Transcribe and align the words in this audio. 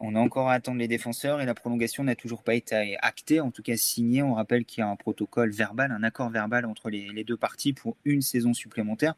on 0.00 0.14
a 0.14 0.18
encore 0.18 0.48
à 0.48 0.54
attendre 0.54 0.78
les 0.78 0.88
défenseurs 0.88 1.42
et 1.42 1.46
la 1.46 1.54
prolongation 1.54 2.02
n'a 2.02 2.14
toujours 2.14 2.42
pas 2.42 2.54
été 2.54 2.96
actée, 3.02 3.40
en 3.40 3.50
tout 3.50 3.62
cas 3.62 3.76
signée. 3.76 4.22
On 4.22 4.32
rappelle 4.32 4.64
qu'il 4.64 4.80
y 4.80 4.82
a 4.82 4.88
un 4.88 4.96
protocole 4.96 5.50
verbal, 5.50 5.92
un 5.92 6.02
accord 6.02 6.30
verbal 6.30 6.64
entre 6.64 6.88
les, 6.88 7.22
deux 7.22 7.36
parties 7.36 7.74
pour 7.74 7.96
une 8.06 8.22
saison 8.22 8.54
supplémentaire, 8.54 9.14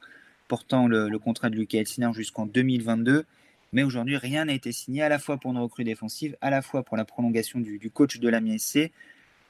portant 0.49 0.89
le, 0.89 1.17
contrat 1.21 1.51
de 1.51 1.57
Lucas 1.57 1.79
Elsiner 1.79 2.11
jusqu'en 2.13 2.47
2022. 2.47 3.25
Mais 3.73 3.85
aujourd'hui, 3.85 4.17
rien 4.17 4.47
n'a 4.47 4.55
été 4.55 4.73
signé 4.73 5.03
à 5.03 5.09
la 5.09 5.21
fois 5.21 5.39
pour 5.39 5.53
une 5.53 5.59
recrue 5.59 5.85
défensive, 5.85 6.37
à 6.41 6.51
la 6.51 6.63
fois 6.63 6.83
pour 6.83 6.97
la 6.97 7.05
prolongation 7.05 7.61
du, 7.61 7.91
coach 7.91 8.19
de 8.19 8.29
l'Amiens 8.29 8.59
SC. 8.59 8.91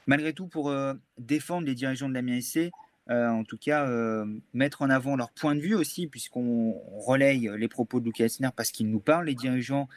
Malgré 0.05 0.33
tout, 0.33 0.45
pour 0.45 0.69
euh, 0.69 0.93
défendre 1.17 1.65
les 1.65 1.73
dirigeants 1.73 2.09
de 2.09 2.13
l'Amiens 2.13 2.41
SC, 2.41 2.69
euh, 3.09 3.27
en 3.27 3.43
tout 3.43 3.57
cas, 3.57 3.87
euh, 3.87 4.23
mettre 4.53 4.83
en 4.83 4.89
avant 4.91 5.15
leur 5.15 5.31
point 5.31 5.55
de 5.55 5.61
vue 5.61 5.73
aussi, 5.73 6.05
puisqu'on 6.05 6.79
relaye 6.99 7.49
les 7.57 7.67
propos 7.67 7.99
de 7.99 8.05
Lucas 8.05 8.25
Elsiner 8.25 8.49
parce 8.55 8.71
qu'il 8.71 8.89
nous 8.91 8.99
parle, 8.99 9.25
les 9.25 9.35
dirigeants 9.35 9.89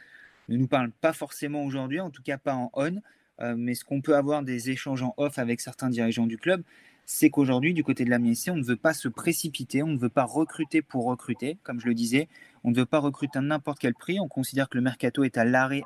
ne 0.49 0.57
nous 0.57 0.67
parle 0.67 0.91
pas 0.91 1.13
forcément 1.13 1.63
aujourd'hui, 1.63 1.99
en 1.99 2.09
tout 2.09 2.23
cas 2.23 2.37
pas 2.37 2.55
en 2.55 2.71
on, 2.73 3.01
euh, 3.41 3.55
mais 3.57 3.75
ce 3.75 3.83
qu'on 3.83 4.01
peut 4.01 4.15
avoir 4.15 4.43
des 4.43 4.69
échanges 4.69 5.03
en 5.03 5.13
off 5.17 5.37
avec 5.37 5.61
certains 5.61 5.89
dirigeants 5.89 6.27
du 6.27 6.37
club, 6.37 6.63
c'est 7.05 7.29
qu'aujourd'hui, 7.29 7.73
du 7.73 7.83
côté 7.83 8.03
de 8.03 8.09
la 8.09 8.17
on 8.17 8.55
ne 8.57 8.63
veut 8.63 8.75
pas 8.75 8.93
se 8.93 9.07
précipiter, 9.07 9.81
on 9.81 9.87
ne 9.87 9.97
veut 9.97 10.09
pas 10.09 10.25
recruter 10.25 10.81
pour 10.81 11.05
recruter, 11.05 11.57
comme 11.63 11.79
je 11.79 11.87
le 11.87 11.93
disais, 11.93 12.27
on 12.63 12.71
ne 12.71 12.75
veut 12.75 12.85
pas 12.85 12.99
recruter 12.99 13.39
à 13.39 13.41
n'importe 13.41 13.79
quel 13.79 13.93
prix, 13.93 14.19
on 14.19 14.27
considère 14.27 14.67
que 14.67 14.77
le 14.77 14.83
mercato 14.83 15.23
est 15.23 15.37
à 15.37 15.45
l'arrêt 15.45 15.83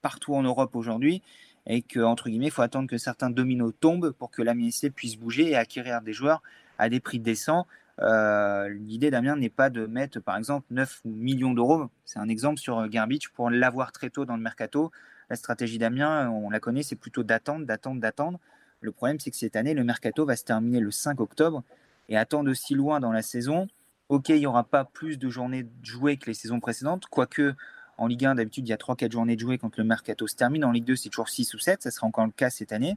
partout 0.00 0.34
en 0.34 0.42
Europe 0.42 0.74
aujourd'hui, 0.74 1.22
et 1.66 1.82
que, 1.82 2.00
entre 2.00 2.28
guillemets, 2.28 2.46
il 2.46 2.50
faut 2.50 2.62
attendre 2.62 2.88
que 2.88 2.98
certains 2.98 3.30
dominos 3.30 3.72
tombent 3.78 4.10
pour 4.12 4.30
que 4.30 4.42
la 4.42 4.54
puisse 4.94 5.16
bouger 5.16 5.50
et 5.50 5.56
acquérir 5.56 6.02
des 6.02 6.12
joueurs 6.12 6.42
à 6.78 6.88
des 6.88 7.00
prix 7.00 7.18
décents 7.18 7.66
l'idée 8.00 9.10
d'Amiens 9.10 9.36
n'est 9.36 9.50
pas 9.50 9.70
de 9.70 9.86
mettre, 9.86 10.20
par 10.20 10.36
exemple, 10.36 10.66
9 10.70 11.02
millions 11.04 11.54
d'euros. 11.54 11.90
C'est 12.04 12.18
un 12.18 12.28
exemple 12.28 12.58
sur 12.58 12.78
euh, 12.78 12.88
Garbage 12.88 13.30
pour 13.30 13.50
l'avoir 13.50 13.92
très 13.92 14.10
tôt 14.10 14.24
dans 14.24 14.36
le 14.36 14.42
mercato. 14.42 14.90
La 15.30 15.36
stratégie 15.36 15.78
d'Amiens, 15.78 16.30
on 16.30 16.50
la 16.50 16.60
connaît, 16.60 16.82
c'est 16.82 16.96
plutôt 16.96 17.22
d'attendre, 17.22 17.66
d'attendre, 17.66 18.00
d'attendre. 18.00 18.38
Le 18.80 18.92
problème, 18.92 19.18
c'est 19.18 19.30
que 19.30 19.36
cette 19.36 19.56
année, 19.56 19.74
le 19.74 19.84
mercato 19.84 20.26
va 20.26 20.36
se 20.36 20.44
terminer 20.44 20.80
le 20.80 20.90
5 20.90 21.20
octobre 21.20 21.62
et 22.08 22.16
attendre 22.16 22.50
aussi 22.50 22.74
loin 22.74 23.00
dans 23.00 23.12
la 23.12 23.22
saison. 23.22 23.68
Ok, 24.10 24.28
il 24.28 24.40
n'y 24.40 24.46
aura 24.46 24.64
pas 24.64 24.84
plus 24.84 25.18
de 25.18 25.30
journées 25.30 25.66
jouées 25.82 26.18
que 26.18 26.26
les 26.26 26.34
saisons 26.34 26.60
précédentes, 26.60 27.06
quoique 27.06 27.54
en 27.96 28.06
Ligue 28.06 28.26
1, 28.26 28.34
d'habitude, 28.34 28.66
il 28.66 28.70
y 28.70 28.74
a 28.74 28.76
3-4 28.76 29.12
journées 29.12 29.36
de 29.36 29.40
jouées 29.40 29.58
quand 29.58 29.76
le 29.76 29.84
mercato 29.84 30.26
se 30.26 30.34
termine. 30.34 30.64
En 30.64 30.72
Ligue 30.72 30.84
2, 30.84 30.96
c'est 30.96 31.08
toujours 31.08 31.28
6 31.28 31.54
ou 31.54 31.58
7, 31.58 31.82
ça 31.82 31.90
sera 31.90 32.06
encore 32.06 32.26
le 32.26 32.32
cas 32.32 32.50
cette 32.50 32.72
année. 32.72 32.96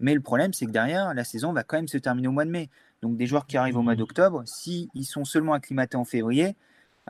Mais 0.00 0.14
le 0.14 0.20
problème, 0.20 0.52
c'est 0.52 0.66
que 0.66 0.70
derrière, 0.70 1.14
la 1.14 1.24
saison 1.24 1.52
va 1.52 1.62
quand 1.62 1.76
même 1.76 1.88
se 1.88 1.98
terminer 1.98 2.28
au 2.28 2.32
mois 2.32 2.44
de 2.44 2.50
mai. 2.50 2.68
Donc 3.04 3.18
des 3.18 3.26
joueurs 3.26 3.46
qui 3.46 3.58
arrivent 3.58 3.76
au 3.76 3.82
mois 3.82 3.96
d'octobre, 3.96 4.44
s'ils 4.46 4.88
sont 5.04 5.26
seulement 5.26 5.52
acclimatés 5.52 5.98
en 5.98 6.06
février, 6.06 6.56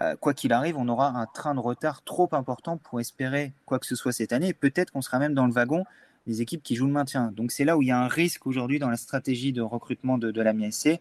euh, 0.00 0.16
quoi 0.16 0.34
qu'il 0.34 0.52
arrive, 0.52 0.76
on 0.76 0.88
aura 0.88 1.10
un 1.10 1.26
train 1.26 1.54
de 1.54 1.60
retard 1.60 2.02
trop 2.02 2.28
important 2.32 2.78
pour 2.78 2.98
espérer 2.98 3.52
quoi 3.64 3.78
que 3.78 3.86
ce 3.86 3.94
soit 3.94 4.10
cette 4.10 4.32
année. 4.32 4.52
Peut-être 4.52 4.90
qu'on 4.90 5.02
sera 5.02 5.20
même 5.20 5.34
dans 5.34 5.46
le 5.46 5.52
wagon 5.52 5.84
des 6.26 6.42
équipes 6.42 6.64
qui 6.64 6.74
jouent 6.74 6.88
le 6.88 6.92
maintien. 6.92 7.30
Donc 7.30 7.52
c'est 7.52 7.64
là 7.64 7.76
où 7.76 7.82
il 7.82 7.88
y 7.88 7.92
a 7.92 7.98
un 8.00 8.08
risque 8.08 8.44
aujourd'hui 8.44 8.80
dans 8.80 8.90
la 8.90 8.96
stratégie 8.96 9.52
de 9.52 9.62
recrutement 9.62 10.18
de, 10.18 10.32
de 10.32 10.42
la 10.42 10.52
MSC. 10.52 11.00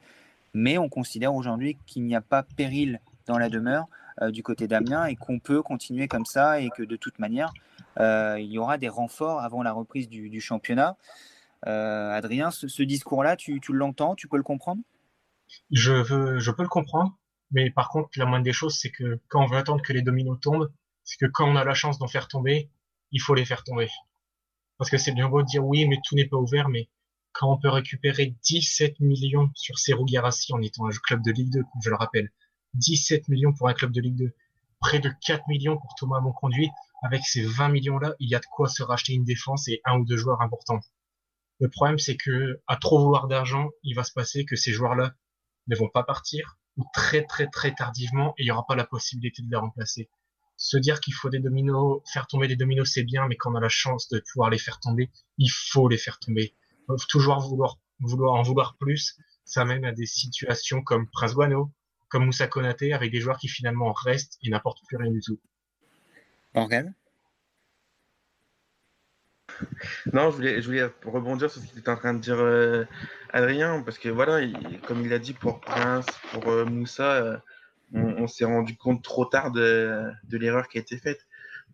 Mais 0.54 0.78
on 0.78 0.90
considère 0.90 1.34
aujourd'hui 1.34 1.76
qu'il 1.88 2.04
n'y 2.04 2.16
a 2.16 2.22
pas 2.22 2.44
péril 2.44 3.02
dans 3.26 3.40
la 3.40 3.50
demeure 3.50 3.88
euh, 4.22 4.30
du 4.30 4.44
côté 4.44 4.68
d'Amiens 4.68 5.06
et 5.06 5.16
qu'on 5.16 5.40
peut 5.40 5.64
continuer 5.64 6.08
comme 6.08 6.26
ça 6.26 6.60
et 6.60 6.70
que 6.70 6.84
de 6.84 6.96
toute 6.98 7.18
manière, 7.18 7.52
euh, 8.00 8.38
il 8.40 8.52
y 8.52 8.60
aura 8.60 8.78
des 8.78 8.90
renforts 8.90 9.42
avant 9.42 9.64
la 9.64 9.72
reprise 9.72 10.08
du 10.08 10.40
championnat. 10.40 10.98
Euh, 11.68 12.12
Adrien, 12.12 12.52
ce, 12.52 12.84
discours-là, 12.84 13.36
tu, 13.36 13.60
l'entends, 13.70 14.16
tu 14.16 14.28
peux 14.28 14.38
le 14.38 14.44
comprendre? 14.44 14.82
Je, 15.72 15.94
veux, 15.94 16.40
je 16.40 16.52
peux 16.52 16.64
le 16.64 16.70
comprendre, 16.70 17.18
mais 17.52 17.70
par 17.72 17.90
contre, 17.90 18.10
la 18.18 18.26
moindre 18.26 18.44
des 18.44 18.54
choses, 18.54 18.78
c'est 18.80 18.92
que 18.92 19.20
quand 19.28 19.44
on 19.44 19.48
veut 19.48 19.58
attendre 19.58 19.82
que 19.82 19.94
les 19.94 20.02
dominos 20.02 20.40
tombent, 20.42 20.72
c'est 21.04 21.18
que 21.18 21.26
quand 21.26 21.48
on 21.48 21.56
a 21.56 21.64
la 21.64 21.74
chance 21.74 22.00
d'en 22.00 22.08
faire 22.08 22.28
tomber, 22.28 22.70
il 23.12 23.22
faut 23.22 23.36
les 23.36 23.46
faire 23.46 23.64
tomber. 23.64 23.90
Parce 24.78 24.90
que 24.90 24.98
c'est 24.98 25.12
bien 25.12 25.30
beau 25.30 25.42
de 25.42 25.48
dire 25.48 25.66
oui, 25.66 25.88
mais 25.88 26.00
tout 26.04 26.16
n'est 26.16 26.28
pas 26.28 26.38
ouvert, 26.38 26.70
mais 26.70 26.90
quand 27.32 27.52
on 27.52 27.58
peut 27.58 27.70
récupérer 27.70 28.36
17 28.44 29.00
millions 29.00 29.50
sur 29.56 29.80
Serou 29.80 30.06
Garassi 30.06 30.54
en 30.54 30.62
étant 30.62 30.86
un 30.88 30.92
club 30.92 31.24
de 31.24 31.32
Ligue 31.32 31.52
2, 31.52 31.64
je 31.84 31.90
le 31.90 31.96
rappelle, 31.96 32.30
17 32.76 33.28
millions 33.28 33.54
pour 33.54 33.70
un 33.70 33.74
club 33.74 33.92
de 33.92 34.02
Ligue 34.02 34.16
2, 34.16 34.32
près 34.80 35.00
de 35.00 35.12
4 35.26 35.48
millions 35.48 35.78
pour 35.78 35.96
Thomas 35.96 36.20
Monconduit, 36.20 36.70
avec 37.04 37.24
ces 37.24 37.44
20 37.44 37.70
millions-là, 37.70 38.14
il 38.20 38.30
y 38.30 38.36
a 38.36 38.40
de 38.40 38.46
quoi 38.46 38.68
se 38.68 38.84
racheter 38.84 39.14
une 39.14 39.24
défense 39.24 39.68
et 39.68 39.82
un 39.86 39.98
ou 39.98 40.06
deux 40.06 40.18
joueurs 40.18 40.42
importants. 40.42 40.80
Le 41.60 41.70
problème, 41.70 42.00
c'est 42.00 42.18
que 42.18 42.62
à 42.68 42.78
trop 42.78 43.00
vouloir 43.00 43.28
d'argent, 43.28 43.70
il 43.84 43.96
va 43.96 44.04
se 44.04 44.12
passer 44.12 44.46
que 44.46 44.56
ces 44.56 44.72
joueurs-là 44.72 45.14
ne 45.68 45.76
vont 45.76 45.90
pas 45.90 46.04
partir 46.04 46.58
ou 46.78 46.84
très 46.94 47.26
très 47.26 47.48
très 47.48 47.74
tardivement 47.74 48.34
et 48.38 48.44
il 48.44 48.46
n'y 48.46 48.52
aura 48.52 48.66
pas 48.66 48.76
la 48.76 48.86
possibilité 48.86 49.44
de 49.44 49.50
les 49.50 49.58
remplacer. 49.58 50.10
Se 50.58 50.78
dire 50.78 51.00
qu'il 51.00 51.14
faut 51.14 51.30
des 51.30 51.40
dominos, 51.40 52.02
faire 52.12 52.28
tomber 52.28 52.48
des 52.48 52.56
dominos, 52.56 52.90
c'est 52.92 53.04
bien, 53.04 53.28
mais 53.28 53.36
quand 53.36 53.52
on 53.52 53.56
a 53.56 53.60
la 53.60 53.70
chance 53.70 54.08
de 54.10 54.20
pouvoir 54.32 54.50
les 54.50 54.58
faire 54.58 54.80
tomber, 54.80 55.12
il 55.38 55.50
faut 55.50 55.88
les 55.88 55.98
faire 55.98 56.20
tomber. 56.20 56.54
Toujours 57.10 57.40
vouloir, 57.40 57.78
vouloir 58.00 58.36
en 58.36 58.44
vouloir 58.44 58.76
plus, 58.78 59.18
ça 59.46 59.66
mène 59.66 59.86
à 59.86 59.92
des 59.92 60.06
situations 60.06 60.82
comme 60.82 61.10
Prince 61.10 61.34
Guano, 61.34 61.72
comme 62.08 62.26
Moussa 62.26 62.48
Konaté, 62.48 62.94
avec 62.94 63.12
des 63.12 63.20
joueurs 63.20 63.38
qui 63.38 63.48
finalement 63.48 63.92
restent 63.94 64.38
et 64.44 64.50
n'apportent 64.50 64.84
plus 64.88 64.98
rien 64.98 65.12
du 65.12 65.22
tout. 65.22 65.40
Morgan? 66.54 66.94
Non, 70.12 70.32
je 70.32 70.36
voulais, 70.36 70.62
je 70.62 70.68
voulais 70.68 70.90
rebondir 71.06 71.50
sur 71.50 71.62
ce 71.62 71.68
qu'il 71.68 71.80
était 71.80 71.90
en 71.90 71.96
train 71.96 72.14
de 72.14 72.20
dire 72.20 72.40
euh, 72.40 72.86
Adrien, 73.32 73.82
parce 73.82 73.98
que 73.98 74.10
voilà, 74.10 74.46
comme 74.86 75.06
il 75.06 75.14
a 75.14 75.20
dit 75.20 75.34
pour 75.34 75.60
Prince, 75.60 76.06
pour 76.32 76.48
euh, 76.50 76.66
Moussa, 76.66 77.12
euh, 77.14 77.38
on, 77.94 78.28
s'est 78.28 78.46
rendu 78.46 78.76
compte 78.76 79.04
trop 79.04 79.26
tard 79.26 79.52
de, 79.52 80.12
l'erreur 80.32 80.68
qui 80.68 80.78
a 80.78 80.82
été 80.82 80.98
faite. 80.98 81.26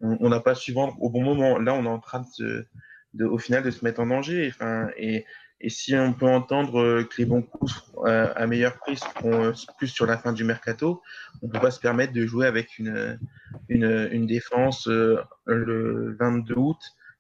On 0.02 0.30
n'a 0.30 0.40
pas 0.40 0.56
su 0.56 0.72
vendre 0.74 0.96
au 1.02 1.10
bon 1.10 1.24
moment. 1.24 1.60
Là, 1.60 1.74
on 1.74 1.84
est 1.86 1.90
en 1.90 2.00
train 2.00 2.26
de, 2.40 2.66
de, 3.14 3.26
au 3.26 3.38
final 3.38 3.64
de 3.64 3.72
se 3.72 3.84
mettre 3.84 4.00
en 4.00 4.08
danger. 4.08 4.50
Enfin, 4.54 4.90
et, 4.98 5.26
et 5.60 5.70
si 5.70 5.96
on 5.96 6.14
peut 6.14 6.26
entendre 6.26 7.04
que 7.04 7.18
les 7.18 7.26
bons 7.26 7.42
coups 7.42 7.74
à 8.06 8.48
meilleur 8.48 8.78
prix 8.78 8.98
seront 8.98 9.54
plus 9.78 9.88
sur 9.88 10.06
la 10.06 10.18
fin 10.18 10.32
du 10.32 10.46
mercato, 10.46 11.02
on 11.42 11.48
ne 11.48 11.52
peut 11.52 11.60
pas 11.60 11.72
se 11.72 11.82
permettre 11.82 12.14
de 12.14 12.26
jouer 12.26 12.48
avec 12.48 12.80
une, 12.80 13.20
une, 13.68 14.10
une 14.12 14.26
défense 14.26 14.88
le 14.88 16.16
22 16.18 16.54
août 16.56 16.80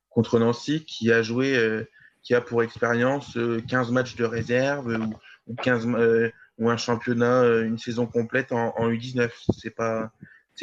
contre 0.09 0.40
Nancy 0.40 0.84
qui 0.86 1.12
a 1.12 1.22
joué, 1.22 1.56
euh, 1.56 1.88
qui 2.24 2.34
a 2.34 2.42
pour 2.42 2.64
expérience 2.64 3.38
15 3.68 3.90
euh, 3.90 3.92
matchs 3.92 4.16
de 4.16 4.25
réserve 4.25 5.00
ou, 5.47 5.56
15, 5.56 5.88
euh, 5.88 6.31
ou 6.58 6.70
un 6.70 6.78
championnat, 6.78 7.44
une 7.62 7.78
saison 7.78 8.06
complète 8.06 8.52
en, 8.52 8.74
U19. 8.90 9.30
C'est 9.58 9.75
pas, 9.75 10.12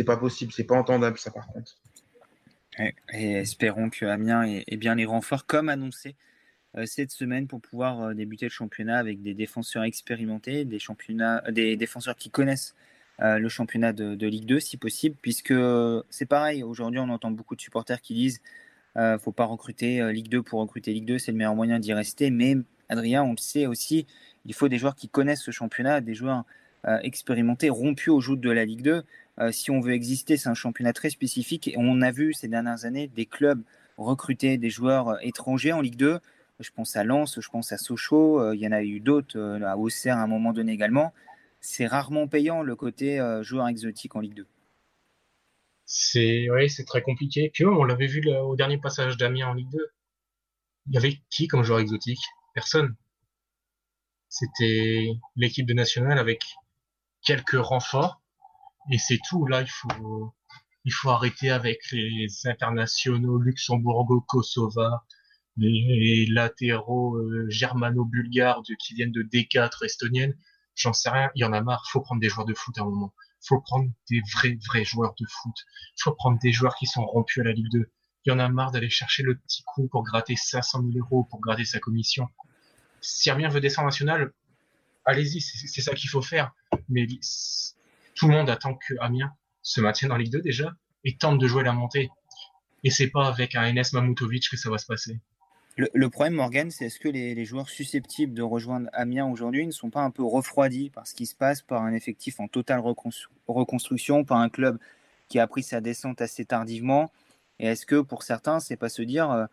pas 0.05 0.17
possible, 0.17 0.53
c'est 0.53 0.65
pas 0.65 0.77
entendable 0.77 1.19
ça 1.19 1.31
par 1.31 1.47
contre. 1.49 1.73
Et, 3.13 3.33
espérons 3.33 3.89
que 3.89 4.05
Amiens 4.05 4.43
ait, 4.45 4.77
bien 4.77 4.95
les 4.95 5.07
renforts 5.07 5.47
comme 5.47 5.69
annoncé 5.69 6.15
cette 6.85 7.11
semaine 7.11 7.47
pour 7.47 7.63
pouvoir 7.63 8.15
débuter 8.15 8.45
le 8.45 8.51
championnat 8.51 8.99
avec 8.99 9.23
des 9.23 9.33
défenseurs 9.33 9.85
expérimentés, 9.85 10.67
des, 10.67 10.79
des 11.53 11.77
défenseurs 11.77 12.17
qui 12.17 12.29
connaissent 12.29 12.75
le 13.19 13.49
championnat 13.49 13.95
de, 13.95 14.27
Ligue 14.27 14.45
2 14.45 14.61
si 14.61 14.77
possible, 14.77 15.17
puisque 15.23 15.55
c'est 16.11 16.27
pareil, 16.27 16.63
aujourd'hui 16.63 17.01
on 17.01 17.09
entend 17.09 17.31
beaucoup 17.31 17.57
de 17.57 17.63
supporters 17.63 18.03
qui 18.03 18.13
disent 18.13 18.43
ne 18.97 19.01
euh, 19.03 19.19
faut 19.19 19.33
pas 19.33 19.45
recruter 19.45 20.01
euh, 20.01 20.11
Ligue 20.11 20.29
2 20.29 20.43
pour 20.43 20.61
recruter 20.61 20.93
Ligue 20.93 21.05
2, 21.05 21.19
c'est 21.19 21.33
le 21.33 21.39
meilleur 21.39 21.55
moyen 21.55 21.79
d'y 21.79 21.93
rester. 21.93 22.31
Mais 22.31 22.57
Adrien, 22.89 23.23
on 23.23 23.33
le 23.33 23.39
sait 23.39 23.67
aussi, 23.67 24.07
il 24.47 24.55
faut 24.55 24.69
des 24.69 24.79
joueurs 24.79 24.95
qui 24.95 25.09
connaissent 25.09 25.43
ce 25.43 25.51
championnat, 25.51 26.01
des 26.01 26.15
joueurs 26.15 26.45
euh, 26.87 26.99
expérimentés, 27.03 27.69
rompus 27.69 28.09
au 28.09 28.21
joug 28.21 28.37
de 28.37 28.51
la 28.51 28.65
Ligue 28.65 28.83
2. 28.83 29.03
si 29.51 29.71
on 29.71 29.81
veut 29.81 29.93
exister, 29.93 30.39
c'est 30.39 30.49
un 30.49 30.55
championnat 30.55 30.95
très 30.95 31.11
spécifique. 31.11 31.69
Et 31.69 31.75
on 31.77 32.01
a 32.01 32.11
vu 32.11 32.33
ces 32.33 32.49
dernières 32.49 32.85
années 32.85 33.09
des 33.09 33.27
clubs 33.27 33.63
recruter 33.99 34.57
des 34.57 34.71
joueurs 34.71 35.19
étrangers 35.23 35.73
en 35.73 35.81
Ligue 35.83 35.97
2. 35.97 36.19
Je 36.61 36.71
pense 36.75 36.97
à 36.97 37.05
Lens, 37.05 37.39
je 37.39 37.49
pense 37.51 37.73
à 37.73 37.77
Sochaux, 37.77 38.53
il 38.53 38.61
y 38.61 38.67
en 38.67 38.73
a 38.73 38.83
eu 38.83 39.01
d'autres, 39.01 39.39
à 39.63 39.77
Auxerre 39.77 40.17
à 40.17 40.23
un 40.23 40.27
moment 40.27 40.55
donné 40.55 40.73
également. 40.73 41.13
C'est 41.61 41.87
rarement 41.87 42.29
payant 42.29 42.63
le 42.63 42.77
côté 42.77 43.21
joueur 43.43 43.69
exotique 43.69 44.17
en 44.17 44.21
Ligue 44.21 44.35
2 44.35 44.47
c'est 45.87 46.51
ouais, 46.51 46.69
c'est 46.69 46.85
très 46.85 47.03
compliqué. 47.03 47.51
Puis 47.55 47.65
on 47.65 47.85
l'avait 47.85 48.07
vu 48.09 48.23
au 48.29 48.57
dernier 48.57 48.79
passage 48.79 49.17
d'Amiens 49.17 49.49
en 49.49 49.55
Ligue 49.55 49.71
2. 49.71 49.79
Il 50.89 50.95
y 50.95 50.99
avait 50.99 51.21
qui 51.31 51.49
comme 51.49 51.63
joueur 51.63 51.81
exotique? 51.81 52.21
Personne. 52.55 52.97
C'était 54.29 55.09
l'équipe 55.37 55.67
de 55.67 55.75
nationale 55.75 56.19
avec 56.19 56.43
quelques 57.23 57.59
renforts 57.59 58.21
et 58.93 58.99
c'est 58.99 59.21
tout. 59.29 59.47
Là, 59.47 59.63
il 59.63 59.71
faut 59.71 60.35
il 60.85 60.93
faut 60.93 61.11
arrêter 61.11 61.51
avec 61.51 61.81
les 61.93 62.29
internationaux 62.45 63.39
luxembourgo-kosovar, 63.39 65.07
les, 65.57 66.27
latéraux 66.27 67.17
euh, 67.17 67.47
germano-bulgares 67.51 68.63
qui 68.79 68.95
viennent 68.95 69.13
de 69.13 69.23
D4 69.23 69.85
estonienne. 69.85 70.37
J'en 70.75 70.93
sais 70.93 71.11
rien. 71.11 71.31
Il 71.35 71.41
y 71.41 71.45
en 71.45 71.53
a 71.53 71.61
marre. 71.63 71.87
Faut 71.91 72.01
prendre 72.01 72.21
des 72.21 72.29
joueurs 72.29 72.47
de 72.47 72.55
foot 72.55 72.79
à 72.79 72.83
un 72.83 72.85
moment 72.87 73.13
faut 73.41 73.61
prendre 73.61 73.91
des 74.11 74.21
vrais, 74.33 74.59
vrais 74.67 74.85
joueurs 74.85 75.15
de 75.19 75.27
foot. 75.29 75.55
Faut 76.01 76.13
prendre 76.13 76.39
des 76.41 76.53
joueurs 76.53 76.75
qui 76.77 76.87
sont 76.87 77.05
rompus 77.05 77.41
à 77.41 77.45
la 77.45 77.53
Ligue 77.53 77.71
2. 77.73 77.91
Il 78.25 78.31
y 78.31 78.33
en 78.33 78.39
a 78.39 78.49
marre 78.49 78.73
d'aller 78.73 78.91
chercher 78.91 79.23
le 79.23 79.37
petit 79.37 79.63
coup 79.63 79.89
pour 79.89 80.03
gratter 80.03 80.35
500 80.37 80.83
000 80.93 80.99
euros, 80.99 81.25
pour 81.25 81.41
gratter 81.41 81.65
sa 81.65 81.79
commission. 81.79 82.29
Si 83.01 83.31
Amiens 83.31 83.49
veut 83.49 83.61
descendre 83.61 83.87
national, 83.87 84.33
allez-y, 85.05 85.41
c'est 85.41 85.83
ça 85.83 85.95
qu'il 85.95 86.11
faut 86.11 86.23
faire. 86.23 86.53
Mais 86.89 87.07
tout 88.15 88.29
le 88.29 88.35
monde 88.35 88.51
attend 88.51 88.75
que 88.75 88.95
Amiens 89.01 89.33
se 89.63 89.81
maintienne 89.81 90.13
en 90.13 90.17
Ligue 90.17 90.33
2 90.33 90.41
déjà 90.41 90.73
et 91.05 91.17
tente 91.17 91.39
de 91.39 91.47
jouer 91.47 91.63
la 91.63 91.73
montée. 91.73 92.11
Et 92.83 92.91
c'est 92.91 93.11
pas 93.11 93.29
avec 93.29 93.55
un 93.55 93.65
Enes 93.65 93.85
Mamutovic 93.93 94.49
que 94.51 94.57
ça 94.57 94.71
va 94.71 94.79
se 94.79 94.87
passer. 94.87 95.21
Le, 95.79 96.09
problème, 96.09 96.33
Morgan, 96.33 96.71
c'est 96.71 96.87
est-ce 96.87 96.99
que 96.99 97.09
les, 97.09 97.45
joueurs 97.45 97.69
susceptibles 97.69 98.33
de 98.33 98.41
rejoindre 98.41 98.89
Amiens 98.95 99.27
aujourd'hui 99.27 99.67
ne 99.67 99.73
sont 99.73 99.91
pas 99.91 100.01
un 100.01 100.11
peu 100.11 100.23
refroidis 100.25 100.89
par 100.89 101.07
ce 101.07 101.15
qui 101.15 101.27
se 101.27 101.35
passe, 101.35 101.61
par 101.61 101.83
un 101.83 101.93
effectif 101.93 102.41
en 102.41 102.49
totale 102.49 102.81
reconstruction, 103.47 104.25
par 104.25 104.39
un 104.39 104.49
club 104.49 104.79
qui 105.29 105.39
a 105.39 105.47
pris 105.47 105.63
sa 105.63 105.83
descente 105.83 106.23
assez 106.23 106.47
tardivement? 106.47 107.13
Et 107.59 107.67
est-ce 107.67 107.85
que 107.85 108.01
pour 108.01 108.23
certains, 108.23 108.59
c'est 108.59 108.79
pas 108.79 108.89
se 108.89 109.03
dire 109.03 109.31
euh, 109.31 109.45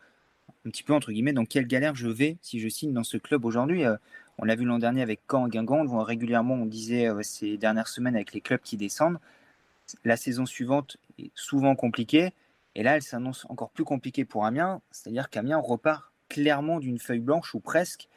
un 0.65 0.69
petit 0.69 0.83
peu 0.83 0.93
entre 0.93 1.11
guillemets 1.11 1.33
dans 1.33 1.43
quelle 1.43 1.67
galère 1.67 1.93
je 1.95 2.07
vais 2.07 2.37
si 2.41 2.61
je 2.61 2.69
signe 2.69 2.93
dans 2.93 3.03
ce 3.03 3.17
club 3.17 3.43
aujourd'hui? 3.43 3.83
Euh, 3.83 3.97
On 4.37 4.45
l'a 4.45 4.55
vu 4.55 4.63
l'an 4.63 4.79
dernier 4.79 5.01
avec 5.01 5.19
Caen, 5.29 5.49
Guingamp, 5.49 5.85
régulièrement, 6.03 6.55
on 6.55 6.65
disait 6.65 7.09
euh, 7.09 7.21
ces 7.21 7.57
dernières 7.57 7.89
semaines 7.89 8.15
avec 8.15 8.31
les 8.31 8.39
clubs 8.39 8.61
qui 8.61 8.77
descendent. 8.77 9.19
La 10.05 10.15
saison 10.15 10.45
suivante 10.45 10.95
est 11.19 11.31
souvent 11.35 11.75
compliquée. 11.75 12.31
Et 12.75 12.83
là, 12.83 12.95
elle 12.95 13.03
s'annonce 13.03 13.45
encore 13.49 13.71
plus 13.71 13.83
compliquée 13.83 14.23
pour 14.23 14.45
Amiens, 14.45 14.81
c'est-à-dire 14.89 15.29
qu'Amiens 15.29 15.57
repart 15.57 16.12
clairement 16.33 16.79
d'une 16.79 16.97
feuille 16.97 17.19
blanche 17.19 17.53
ou 17.53 17.59
presque. 17.59 18.09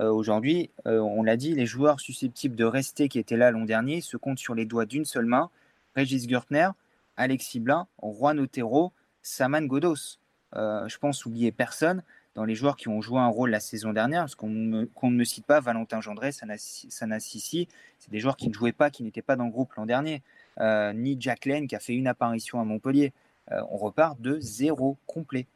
Euh, 0.00 0.10
aujourd'hui, 0.10 0.70
euh, 0.86 1.00
on 1.00 1.22
l'a 1.22 1.36
dit, 1.36 1.54
les 1.54 1.66
joueurs 1.66 2.00
susceptibles 2.00 2.56
de 2.56 2.64
rester 2.64 3.10
qui 3.10 3.18
étaient 3.18 3.36
là 3.36 3.50
l'an 3.50 3.66
dernier 3.66 4.00
se 4.00 4.16
comptent 4.16 4.38
sur 4.38 4.54
les 4.54 4.64
doigts 4.64 4.86
d'une 4.86 5.04
seule 5.04 5.26
main. 5.26 5.50
Régis 5.94 6.26
Gertner, 6.26 6.70
Alexis 7.18 7.60
Blin, 7.60 7.86
Juan 8.02 8.40
Otero, 8.40 8.92
Saman 9.20 9.66
Godos. 9.66 10.18
Euh, 10.56 10.88
je 10.88 10.96
pense 10.96 11.26
oublier 11.26 11.52
personne 11.52 12.02
dans 12.34 12.46
les 12.46 12.54
joueurs 12.54 12.76
qui 12.76 12.88
ont 12.88 13.02
joué 13.02 13.20
un 13.20 13.26
rôle 13.26 13.50
la 13.50 13.60
saison 13.60 13.92
dernière, 13.92 14.22
parce 14.22 14.34
qu'on 14.34 14.48
ne 14.48 14.86
me 15.02 15.24
cite 15.24 15.44
pas 15.44 15.60
Valentin 15.60 16.00
Gendré, 16.00 16.32
Sana 16.32 16.56
Sissi, 17.20 17.68
c'est 17.98 18.10
des 18.10 18.20
joueurs 18.20 18.36
qui 18.36 18.48
ne 18.48 18.54
jouaient 18.54 18.72
pas, 18.72 18.88
qui 18.88 19.02
n'étaient 19.02 19.20
pas 19.20 19.36
dans 19.36 19.44
le 19.44 19.50
groupe 19.50 19.74
l'an 19.74 19.84
dernier, 19.84 20.22
ni 20.94 21.16
Jack 21.18 21.44
Lane 21.44 21.66
qui 21.66 21.74
a 21.74 21.80
fait 21.80 21.94
une 21.94 22.06
apparition 22.06 22.60
à 22.60 22.64
Montpellier. 22.64 23.12
on 23.50 23.76
repart 23.76 24.20
de 24.20 24.38
zéro 24.38 24.96
complet. 25.08 25.48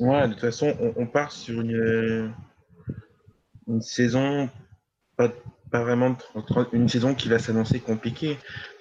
Ouais, 0.00 0.28
de 0.28 0.32
toute 0.32 0.42
façon, 0.42 0.76
on, 0.96 1.06
part 1.06 1.32
sur 1.32 1.60
une, 1.60 2.34
une 3.66 3.80
saison, 3.80 4.50
pas, 5.16 5.32
pas, 5.70 5.82
vraiment 5.82 6.16
une 6.72 6.88
saison 6.88 7.14
qui 7.14 7.28
va 7.28 7.38
s'annoncer 7.38 7.80
compliquée. 7.80 8.36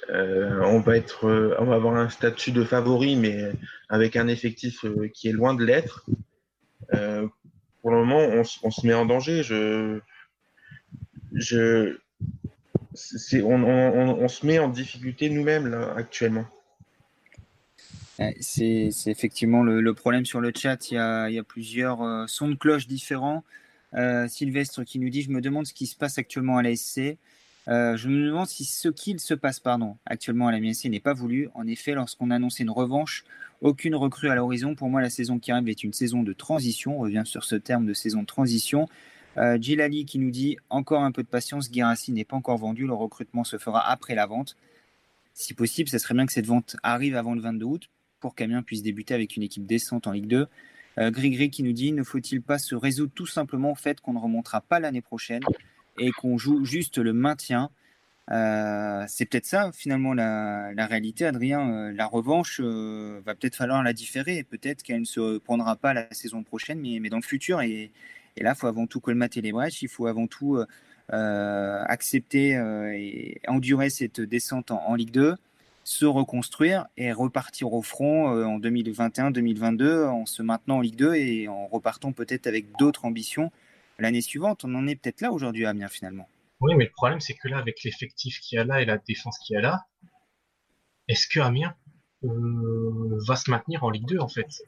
Euh, 0.09 0.59
on 0.63 0.79
va 0.81 0.97
être, 0.97 1.25
euh, 1.25 1.55
on 1.59 1.65
va 1.65 1.75
avoir 1.75 1.95
un 1.95 2.09
statut 2.09 2.51
de 2.51 2.63
favori, 2.63 3.15
mais 3.15 3.51
avec 3.89 4.17
un 4.17 4.27
effectif 4.27 4.83
euh, 4.83 5.07
qui 5.13 5.29
est 5.29 5.31
loin 5.31 5.53
de 5.53 5.63
l'être. 5.63 6.05
pour 7.81 7.91
le 7.91 7.97
moment, 7.97 8.19
on, 8.63 8.71
se 8.71 8.85
met 8.85 8.93
en 8.93 9.05
danger. 9.05 9.41
Je, 9.41 9.99
je, 11.33 11.97
on, 13.41 13.63
on, 13.63 14.19
on, 14.19 14.27
se 14.27 14.45
met 14.45 14.59
en 14.59 14.67
difficulté 14.67 15.29
nous-mêmes 15.29 15.73
actuellement. 15.95 16.45
C'est 18.39 18.89
effectivement 19.07 19.63
le, 19.63 19.93
problème 19.93 20.25
sur 20.25 20.39
le 20.39 20.51
chat. 20.55 20.91
Il 20.91 20.95
y 20.95 20.97
a, 20.97 21.43
plusieurs 21.43 22.01
euh, 22.01 22.27
sons 22.27 22.49
de 22.49 22.55
cloche 22.55 22.87
différents. 22.87 23.43
Euh, 23.93 24.27
Sylvestre 24.27 24.83
qui 24.83 24.99
nous 24.99 25.09
dit 25.09 25.21
Je 25.21 25.31
me 25.31 25.41
demande 25.41 25.65
ce 25.65 25.73
qui 25.73 25.85
se 25.87 25.95
passe 25.95 26.17
actuellement 26.17 26.57
à 26.57 26.63
la 26.63 26.75
SC. 26.75 27.17
Euh, 27.67 27.97
je 27.97 28.09
me 28.09 28.27
demande 28.27 28.47
si 28.47 28.63
ce 28.63 28.89
qu'il 28.89 29.19
se 29.19 29.33
passe 29.33 29.59
pardon, 29.59 29.97
actuellement 30.05 30.47
à 30.47 30.51
la 30.51 30.59
MSC 30.59 30.85
n'est 30.85 30.99
pas 30.99 31.13
voulu. 31.13 31.49
En 31.55 31.65
effet, 31.67 31.93
lorsqu'on 31.93 32.29
annonçait 32.29 32.63
une 32.63 32.69
revanche, 32.69 33.25
aucune 33.61 33.95
recrue 33.95 34.29
à 34.29 34.35
l'horizon. 34.35 34.75
Pour 34.75 34.89
moi, 34.89 35.01
la 35.01 35.09
saison 35.09 35.39
qui 35.39 35.51
arrive 35.51 35.69
est 35.69 35.83
une 35.83 35.93
saison 35.93 36.23
de 36.23 36.33
transition. 36.33 36.97
On 36.97 37.01
revient 37.01 37.23
sur 37.25 37.43
ce 37.43 37.55
terme 37.55 37.85
de 37.85 37.93
saison 37.93 38.21
de 38.21 38.27
transition. 38.27 38.87
Euh, 39.37 39.57
Gilali 39.59 40.05
qui 40.05 40.19
nous 40.19 40.31
dit 40.31 40.57
Encore 40.69 41.01
un 41.01 41.11
peu 41.11 41.23
de 41.23 41.27
patience, 41.27 41.71
Guirassi 41.71 42.11
n'est 42.11 42.23
pas 42.23 42.37
encore 42.37 42.57
vendu. 42.57 42.85
Le 42.85 42.93
recrutement 42.93 43.43
se 43.43 43.57
fera 43.57 43.89
après 43.89 44.15
la 44.15 44.25
vente. 44.27 44.55
Si 45.33 45.53
possible, 45.53 45.89
ce 45.89 45.97
serait 45.97 46.13
bien 46.13 46.25
que 46.25 46.31
cette 46.31 46.45
vente 46.45 46.77
arrive 46.83 47.17
avant 47.17 47.33
le 47.33 47.41
22 47.41 47.65
août 47.65 47.89
pour 48.25 48.33
qu'Amiens 48.33 48.63
puisse 48.63 48.81
débuter 48.81 49.13
avec 49.13 49.35
une 49.35 49.43
équipe 49.43 49.67
décente 49.67 50.07
en 50.07 50.11
Ligue 50.11 50.25
2. 50.25 50.47
Euh, 50.97 51.11
Grigri 51.11 51.51
qui 51.51 51.61
nous 51.61 51.73
dit 51.73 51.91
ne 51.91 52.01
faut-il 52.01 52.41
pas 52.41 52.57
se 52.57 52.73
résoudre 52.73 53.11
tout 53.13 53.27
simplement 53.27 53.73
au 53.73 53.75
fait 53.75 54.01
qu'on 54.01 54.13
ne 54.13 54.17
remontera 54.17 54.61
pas 54.61 54.79
l'année 54.79 55.03
prochaine 55.03 55.43
et 55.99 56.09
qu'on 56.09 56.39
joue 56.39 56.65
juste 56.65 56.97
le 56.97 57.13
maintien? 57.13 57.69
Euh, 58.31 59.05
c'est 59.07 59.27
peut-être 59.27 59.45
ça 59.45 59.69
finalement 59.73 60.15
la, 60.15 60.73
réalité, 60.87 61.27
Adrien. 61.27 61.69
Euh, 61.69 61.91
la 61.91 62.07
revanche 62.07 62.59
va 62.61 63.35
peut-être 63.35 63.57
falloir 63.57 63.83
la 63.83 63.93
différer. 63.93 64.43
Peut-être 64.43 64.81
qu'elle 64.81 65.01
ne 65.01 65.05
se 65.05 65.37
prendra 65.37 65.75
pas 65.75 65.93
la 65.93 66.11
saison 66.11 66.41
prochaine, 66.41 66.79
mais, 66.79 67.09
dans 67.09 67.17
le 67.17 67.21
futur. 67.21 67.61
Et, 67.61 67.91
là, 68.37 68.53
il 68.55 68.59
faut 68.59 68.65
avant 68.65 68.87
tout 68.87 69.01
colmater 69.01 69.39
les 69.41 69.51
brèches. 69.51 69.83
Il 69.83 69.87
faut 69.87 70.07
avant 70.07 70.25
tout 70.25 70.57
accepter 71.11 72.53
et 72.95 73.39
endurer 73.47 73.91
cette 73.91 74.19
descente 74.19 74.71
en, 74.71 74.81
en 74.83 74.95
Ligue 74.95 75.11
2 75.11 75.35
se 75.85 76.05
reconstruire 76.05 76.87
et 76.97 77.13
repartir 77.13 77.71
au 77.71 77.83
front 77.83 78.35
euh, 78.35 78.43
en 78.43 78.59
2021-2022 78.59 80.07
en 80.07 80.25
se 80.25 80.41
maintenant 80.41 80.77
en 80.77 80.81
Ligue 80.81 80.95
2 80.95 81.13
et 81.13 81.47
en 81.47 81.67
repartant 81.67 82.11
peut-être 82.11 82.47
avec 82.47 82.75
d'autres 82.79 83.05
ambitions 83.05 83.51
l'année 83.99 84.21
suivante. 84.21 84.65
On 84.65 84.73
en 84.73 84.87
est 84.87 84.95
peut-être 84.95 85.21
là 85.21 85.31
aujourd'hui 85.31 85.65
à 85.65 85.69
Amiens 85.69 85.87
finalement. 85.87 86.27
Oui, 86.59 86.73
mais 86.75 86.85
le 86.85 86.91
problème 86.91 87.19
c'est 87.19 87.35
que 87.35 87.47
là, 87.47 87.59
avec 87.59 87.83
l'effectif 87.83 88.39
qu'il 88.39 88.57
y 88.57 88.59
a 88.59 88.65
là 88.65 88.81
et 88.81 88.85
la 88.85 88.97
défense 88.97 89.37
qu'il 89.37 89.53
y 89.53 89.57
a 89.57 89.61
là, 89.61 89.85
est-ce 91.07 91.27
que 91.27 91.39
Amiens 91.39 91.75
euh, 92.23 93.19
va 93.27 93.35
se 93.35 93.51
maintenir 93.51 93.83
en 93.83 93.91
Ligue 93.91 94.07
2 94.07 94.17
en 94.17 94.27
fait? 94.27 94.63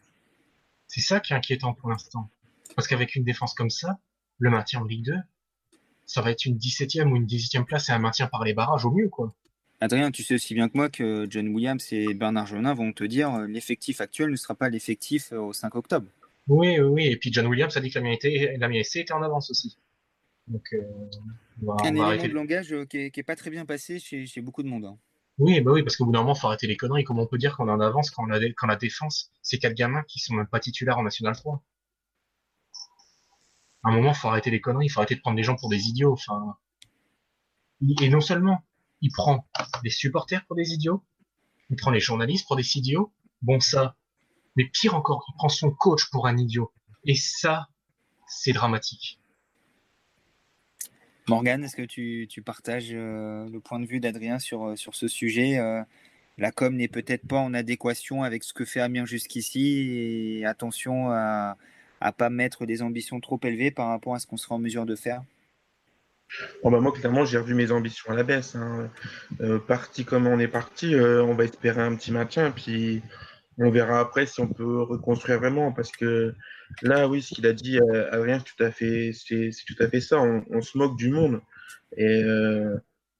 C'est 0.87 1.01
ça 1.01 1.19
qui 1.19 1.33
est 1.33 1.35
inquiétant 1.35 1.73
pour 1.73 1.89
l'instant. 1.89 2.29
Parce 2.75 2.87
qu'avec 2.87 3.15
une 3.15 3.23
défense 3.23 3.55
comme 3.55 3.71
ça, 3.71 3.97
le 4.37 4.51
maintien 4.51 4.81
en 4.81 4.83
Ligue 4.83 5.05
2, 5.05 5.15
ça 6.05 6.21
va 6.21 6.29
être 6.29 6.45
une 6.45 6.57
17e 6.57 7.11
ou 7.11 7.15
une 7.15 7.25
18e 7.25 7.65
place 7.65 7.89
et 7.89 7.91
un 7.91 7.99
maintien 7.99 8.27
par 8.27 8.43
les 8.43 8.53
barrages 8.53 8.85
au 8.85 8.91
mieux, 8.91 9.09
quoi. 9.09 9.33
Adrien, 9.79 10.09
tu 10.09 10.23
sais 10.23 10.35
aussi 10.35 10.55
bien 10.55 10.69
que 10.69 10.77
moi 10.77 10.89
que 10.89 11.27
John 11.29 11.49
Williams 11.49 11.93
et 11.93 12.13
Bernard 12.15 12.47
Jonin 12.47 12.73
vont 12.73 12.91
te 12.93 13.03
dire 13.03 13.33
euh, 13.35 13.45
l'effectif 13.45 14.01
actuel 14.01 14.31
ne 14.31 14.35
sera 14.35 14.55
pas 14.55 14.69
l'effectif 14.69 15.31
euh, 15.31 15.39
au 15.39 15.53
5 15.53 15.75
octobre. 15.75 16.07
Oui, 16.47 16.79
oui, 16.79 17.07
et 17.07 17.17
puis 17.17 17.31
John 17.31 17.45
Williams 17.45 17.75
a 17.77 17.79
dit 17.79 17.91
que 17.91 17.99
la 17.99 18.11
était, 18.11 18.55
était 18.55 19.13
en 19.13 19.21
avance 19.21 19.51
aussi. 19.51 19.77
Donc, 20.47 20.73
euh, 20.73 20.81
un 21.83 21.89
élément 21.89 22.15
de 22.15 22.33
langage 22.33 22.75
qui 22.89 23.11
n'est 23.15 23.23
pas 23.23 23.35
très 23.35 23.49
bien 23.49 23.65
passé 23.65 23.99
chez, 23.99 24.41
beaucoup 24.41 24.63
de 24.63 24.69
monde. 24.69 24.85
Hein. 24.85 24.97
Oui, 25.37 25.61
bah 25.61 25.71
oui, 25.73 25.83
parce 25.83 25.97
qu'au 25.97 26.05
bout 26.05 26.11
d'un 26.11 26.21
moment, 26.21 26.33
il 26.33 26.39
faut 26.39 26.47
arrêter 26.47 26.65
les 26.65 26.77
conneries. 26.77 27.03
Comment 27.03 27.23
on 27.23 27.27
peut 27.27 27.37
dire 27.37 27.55
qu'on 27.55 27.67
est 27.67 27.71
en 27.71 27.81
avance 27.81 28.09
quand, 28.09 28.25
la, 28.25 28.39
quand 28.53 28.65
la 28.65 28.77
défense, 28.77 29.31
c'est 29.43 29.59
quatre 29.59 29.75
gamins 29.75 30.03
qui 30.07 30.19
sont 30.19 30.33
même 30.33 30.47
pas 30.47 30.59
titulaires 30.59 30.97
en 30.97 31.03
National 31.03 31.35
3 31.35 31.61
À 33.83 33.89
un 33.89 33.91
moment, 33.91 34.13
il 34.13 34.15
faut 34.15 34.29
arrêter 34.29 34.49
les 34.49 34.61
conneries, 34.61 34.85
il 34.85 34.89
faut 34.89 35.01
arrêter 35.01 35.15
de 35.15 35.19
prendre 35.19 35.37
les 35.37 35.43
gens 35.43 35.55
pour 35.55 35.69
des 35.69 35.89
idiots. 35.89 36.13
Enfin, 36.13 36.55
et 38.01 38.09
non 38.09 38.21
seulement 38.21 38.63
il 39.01 39.11
prend 39.11 39.47
les 39.83 39.89
supporters 39.89 40.45
pour 40.45 40.55
des 40.55 40.73
idiots, 40.73 41.03
il 41.69 41.75
prend 41.75 41.91
les 41.91 41.99
journalistes 41.99 42.47
pour 42.47 42.55
des 42.55 42.77
idiots. 42.77 43.13
Bon, 43.41 43.59
ça. 43.59 43.95
Mais 44.55 44.65
pire 44.65 44.95
encore, 44.95 45.23
il 45.29 45.35
prend 45.35 45.49
son 45.49 45.71
coach 45.71 46.09
pour 46.09 46.27
un 46.27 46.37
idiot. 46.37 46.71
Et 47.03 47.15
ça, 47.15 47.67
c'est 48.27 48.53
dramatique. 48.53 49.19
Morgane, 51.27 51.63
est-ce 51.63 51.75
que 51.75 51.83
tu, 51.83 52.41
partages 52.41 52.89
euh, 52.93 53.49
le 53.49 53.59
point 53.59 53.79
de 53.79 53.85
vue 53.85 53.99
d'Adrien 53.99 54.39
sur, 54.39 54.63
euh, 54.63 54.75
ce 54.75 55.07
sujet 55.07 55.57
euh, 55.59 55.83
La 56.37 56.51
com 56.51 56.73
n'est 56.75 56.87
peut-être 56.87 57.27
pas 57.27 57.37
en 57.37 57.53
adéquation 57.53 58.23
avec 58.23 58.43
ce 58.43 58.53
que 58.53 58.63
fait 58.63 58.79
Amiens 58.79 59.05
jusqu'ici 59.05 60.39
et 60.39 60.45
attention 60.45 61.11
à 61.11 61.57
ne 62.01 62.11
pas 62.11 62.29
mettre 62.29 62.65
des 62.65 62.81
ambitions 62.81 63.19
trop 63.19 63.39
élevées 63.43 63.71
par 63.71 63.89
rapport 63.89 64.15
à 64.15 64.19
ce 64.19 64.27
qu'on 64.27 64.37
sera 64.37 64.55
en 64.55 64.59
mesure 64.59 64.85
de 64.85 64.95
faire? 64.95 65.21
Bon, 66.63 66.71
bah 66.71 66.79
moi, 66.79 66.91
clairement, 66.91 67.25
j'ai 67.25 67.37
revu 67.37 67.53
mes 67.53 67.71
ambitions 67.71 68.11
à 68.11 68.15
la 68.15 68.23
baisse. 68.23 68.55
Hein. 68.55 68.89
Euh, 69.41 69.59
parti 69.59 70.05
comme 70.05 70.27
on 70.27 70.39
est 70.39 70.47
parti, 70.47 70.93
euh, 70.93 71.23
on 71.23 71.33
va 71.33 71.45
espérer 71.45 71.81
un 71.81 71.95
petit 71.95 72.11
maintien, 72.11 72.51
puis 72.51 73.01
on 73.57 73.71
verra 73.71 73.99
après 73.99 74.25
si 74.25 74.39
on 74.41 74.47
peut 74.47 74.81
reconstruire 74.81 75.39
vraiment. 75.39 75.71
Parce 75.71 75.91
que 75.91 76.33
là, 76.81 77.07
oui, 77.07 77.21
ce 77.21 77.33
qu'il 77.33 77.47
a 77.47 77.53
dit, 77.53 77.79
euh, 77.79 78.11
Adrien, 78.11 78.39
c'est 78.39 78.55
tout 78.55 78.63
à 78.63 78.71
fait, 78.71 79.11
c'est, 79.13 79.51
tout 79.65 79.81
à 79.81 79.87
fait 79.87 80.01
ça. 80.01 80.19
On, 80.19 80.61
se 80.61 80.77
moque 80.77 80.97
du 80.97 81.09
monde. 81.09 81.41
Et 81.95 82.21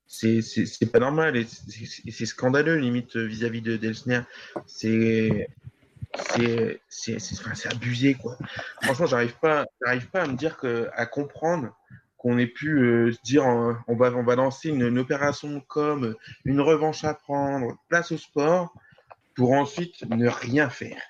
c'est, 0.07 0.41
c'est, 0.41 0.91
pas 0.91 0.99
normal. 0.99 1.37
Et 1.37 1.45
c'est, 2.11 2.25
scandaleux, 2.25 2.75
limite, 2.75 3.15
vis-à-vis 3.15 3.61
de 3.61 3.77
Delsner. 3.77 4.21
C'est. 4.65 5.47
C'est, 6.33 6.79
c'est, 6.89 7.67
abusé, 7.71 8.15
quoi. 8.15 8.37
Franchement, 8.81 9.05
j'arrive 9.05 9.35
pas, 9.39 9.65
j'arrive 9.85 10.07
pas 10.09 10.23
à 10.23 10.27
me 10.27 10.35
dire 10.35 10.57
que, 10.57 10.89
à 10.93 11.05
comprendre 11.05 11.75
qu'on 12.17 12.37
ait 12.37 12.47
pu 12.47 12.79
euh, 12.79 13.11
se 13.11 13.21
dire 13.21 13.45
on, 13.45 13.95
va, 13.95 14.11
on 14.13 14.23
va 14.23 14.35
lancer 14.35 14.69
une, 14.69 14.97
opération 14.97 15.61
comme 15.67 16.15
une 16.45 16.61
revanche 16.61 17.03
à 17.03 17.13
prendre, 17.13 17.77
place 17.89 18.11
au 18.11 18.17
sport, 18.17 18.73
pour 19.35 19.51
ensuite 19.51 20.03
ne 20.09 20.27
rien 20.27 20.69
faire. 20.69 21.01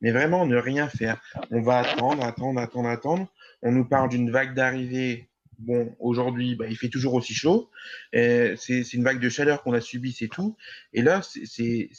Mais 0.00 0.10
vraiment 0.10 0.46
ne 0.46 0.56
rien 0.56 0.88
faire. 0.88 1.20
On 1.50 1.60
va 1.60 1.78
attendre, 1.78 2.24
attendre, 2.24 2.60
attendre, 2.60 2.88
attendre. 2.88 3.28
On 3.62 3.72
nous 3.72 3.84
parle 3.84 4.08
d'une 4.08 4.30
vague 4.30 4.54
d'arrivée. 4.54 5.28
Bon, 5.58 5.94
aujourd'hui, 6.00 6.56
bah, 6.56 6.66
il 6.68 6.76
fait 6.76 6.88
toujours 6.88 7.14
aussi 7.14 7.34
chaud. 7.34 7.70
C'est 8.12 8.92
une 8.94 9.04
vague 9.04 9.20
de 9.20 9.28
chaleur 9.28 9.62
qu'on 9.62 9.74
a 9.74 9.82
subie, 9.82 10.12
c'est 10.12 10.28
tout. 10.28 10.56
Et 10.94 11.02
là, 11.02 11.20
c'est 11.22 11.90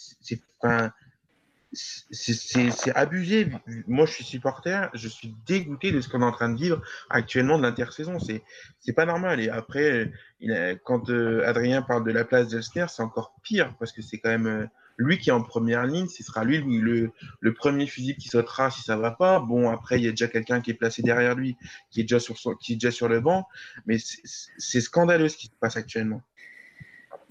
c'est 1.75 2.96
abusé. 2.96 3.50
Moi, 3.88 4.05
je 4.05 4.13
suis 4.13 4.24
supporter, 4.24 4.89
je 4.94 5.08
suis 5.08 5.36
dégoûté 5.46 5.91
de 5.91 6.01
ce 6.01 6.10
qu'on 6.10 6.22
est 6.22 6.25
en 6.25 6.32
train 6.32 6.50
de 6.50 6.58
vivre 6.58 6.82
actuellement 7.10 7.58
de 7.58 7.63
l'intersaison. 7.63 8.17
C'est 8.20 8.94
pas 8.94 9.05
normal. 9.05 9.39
Et 9.39 9.50
après, 9.50 10.12
quand 10.84 11.10
euh, 11.10 11.46
Adrien 11.46 11.82
parle 11.82 12.05
de 12.05 12.12
la 12.12 12.25
place 12.25 12.50
d'Elsner, 12.50 12.86
c'est 12.89 13.03
encore 13.03 13.36
pire 13.44 13.74
parce 13.79 13.91
que 13.91 14.01
c'est 14.01 14.17
quand 14.20 14.29
même 14.29 14.48
euh, 14.48 14.65
lui 14.98 15.17
qui 15.17 15.29
est 15.29 15.34
en 15.34 15.44
première 15.44 15.86
ligne, 15.86 16.08
ce 16.08 16.24
sera 16.24 16.44
lui 16.44 16.60
le, 16.60 17.12
le 17.39 17.53
premier 17.53 17.88
physique 17.88 18.17
qui 18.17 18.29
sautera 18.29 18.72
si 18.72 18.82
ça 18.82 18.96
va 18.96 19.12
pas. 19.12 19.39
Bon, 19.39 19.70
après, 19.70 20.00
il 20.00 20.05
y 20.05 20.08
a 20.08 20.12
déjà 20.12 20.27
quelqu'un 20.27 20.62
qui 20.62 20.72
est 20.72 20.75
placé 20.75 21.01
derrière 21.01 21.36
lui, 21.36 21.58
qui 21.91 22.01
est 22.01 22.03
déjà 22.03 22.20
sur, 22.20 22.38
son, 22.38 22.55
qui 22.55 22.74
est 22.74 22.75
déjà 22.75 22.91
sur 22.91 23.10
le 23.10 23.20
banc, 23.20 23.48
mais 23.86 23.98
c'est 24.00 24.82
scandaleux 24.82 25.29
ce 25.29 25.38
qui 25.38 25.48
se 25.48 25.55
passe 25.60 25.77
actuellement. 25.77 26.22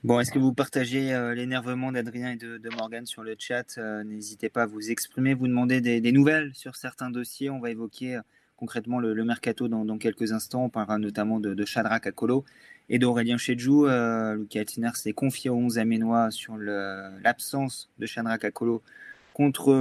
Bon, 0.05 0.21
est-ce 0.21 0.31
que 0.31 0.39
vous 0.39 0.53
partagez 0.53 1.15
euh, 1.15 1.35
l'énervement 1.35 1.91
d'Adrien 1.91 2.33
et 2.33 2.37
de, 2.37 2.59
de, 2.59 2.69
Morgan 2.69 3.07
sur 3.07 3.23
le 3.23 3.37
chat? 3.39 3.79
Euh, 3.79 4.05
N'hésitez 4.05 4.51
pas 4.51 4.65
à 4.65 4.67
vous 4.67 4.91
exprimer, 4.91 5.33
vous 5.33 5.49
demander 5.49 5.81
des, 5.81 6.13
nouvelles 6.13 6.51
sur 6.53 6.77
certains 6.77 7.09
dossiers. 7.09 7.49
On 7.49 7.59
va 7.59 7.71
évoquer 7.71 8.17
euh, 8.17 8.21
concrètement 8.59 8.99
le, 9.01 9.25
mercato 9.25 9.67
dans, 9.67 9.97
quelques 9.97 10.33
instants. 10.33 10.67
On 10.67 10.69
parlera 10.69 10.99
notamment 10.99 11.41
de, 11.41 11.55
de 11.55 11.65
Shadrach 11.65 12.07
Akolo 12.07 12.45
et 12.91 12.99
d'Aurélien 12.99 13.39
Chedjou. 13.39 13.87
Lucas 13.87 14.61
Altiner 14.61 14.91
s'est 14.93 15.15
confié 15.15 15.49
aux 15.49 15.57
11 15.57 15.79
Aménois 15.79 16.31
sur 16.31 16.59
l'absence 16.59 17.89
de 17.99 18.05
Shadrach 18.05 18.45
Akolo 18.45 18.83
contre 19.33 19.73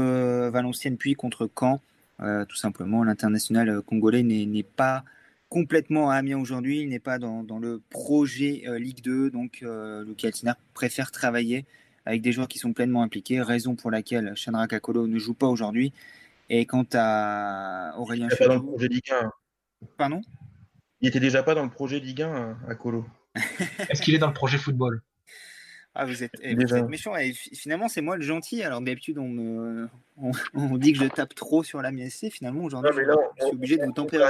Valenciennes 0.54 0.96
puis 0.96 1.16
contre 1.16 1.50
Caen. 1.54 1.82
Tout 2.20 2.56
simplement, 2.56 3.04
l'international 3.04 3.82
congolais 3.82 4.24
n'est 4.24 4.64
pas 4.64 5.04
complètement 5.54 6.10
à 6.10 6.16
Amiens 6.16 6.40
aujourd'hui. 6.40 6.80
Il 6.80 6.90
n'est 6.90 6.98
pas 7.00 7.20
dans, 7.20 7.44
dans, 7.44 7.60
le 7.60 7.80
projet 7.92 8.64
Ligue 8.80 9.04
2. 9.04 9.30
Donc, 9.30 9.60
euh, 9.62 10.04
Lucas 10.04 10.30
Altiner 10.30 10.54
préfère 10.74 11.12
travailler 11.12 11.68
avec 12.08 12.24
des 12.24 12.32
joueurs 12.32 12.48
qui 12.48 12.58
sont 12.58 12.74
pleinement 12.74 13.04
impliqués, 13.04 13.40
raison 13.40 13.76
pour 13.76 13.92
laquelle 13.92 14.34
Shadrach 14.36 14.74
Akolo 14.74 15.06
ne 15.06 15.20
joue 15.20 15.36
pas 15.36 15.46
aujourd'hui. 15.46 15.94
Et 16.50 16.66
quant 16.66 16.88
à 16.94 17.94
Aurélien 18.00 18.30
Chedjou... 18.30 18.48
dans 18.48 18.56
le 18.56 18.64
projet 18.64 18.88
Ligue 18.88 19.12
1. 19.12 19.32
Pardon? 19.96 20.22
Il 21.02 21.08
était 21.08 21.20
déjà 21.20 21.44
pas 21.44 21.54
dans 21.54 21.64
le 21.64 21.70
projet 21.70 22.00
Ligue 22.00 22.24
1 22.24 22.58
à 22.68 22.74
Colo. 22.74 23.06
Est-ce 23.90 24.02
qu'il 24.02 24.16
est 24.16 24.20
dans 24.20 24.28
le 24.28 24.34
projet 24.34 24.58
football? 24.58 25.04
Ah, 25.94 26.06
vous 26.06 26.24
êtes, 26.24 26.32
eh, 26.42 26.56
vous 26.56 26.74
êtes 26.74 26.90
méchant. 26.90 27.16
Et 27.16 27.34
finalement, 27.34 27.88
c'est 27.88 28.02
moi 28.02 28.18
le 28.18 28.24
gentil. 28.24 28.64
Alors, 28.64 28.82
d'habitude, 28.82 29.20
on, 29.20 29.30
me, 29.30 29.88
on, 30.18 30.32
on, 30.56 30.78
dit 30.78 30.94
que 30.94 31.00
je 31.00 31.06
tape 31.06 31.36
trop 31.36 31.64
sur 31.64 31.80
la 31.84 31.92
MSC. 31.92 32.32
Finalement, 32.32 32.64
aujourd'hui, 32.64 32.92
je, 32.96 33.12
je, 33.40 33.46
suis 33.46 33.56
obligé 33.56 33.78
de 33.78 33.86
vous 33.86 33.92
tempérer. 33.92 34.26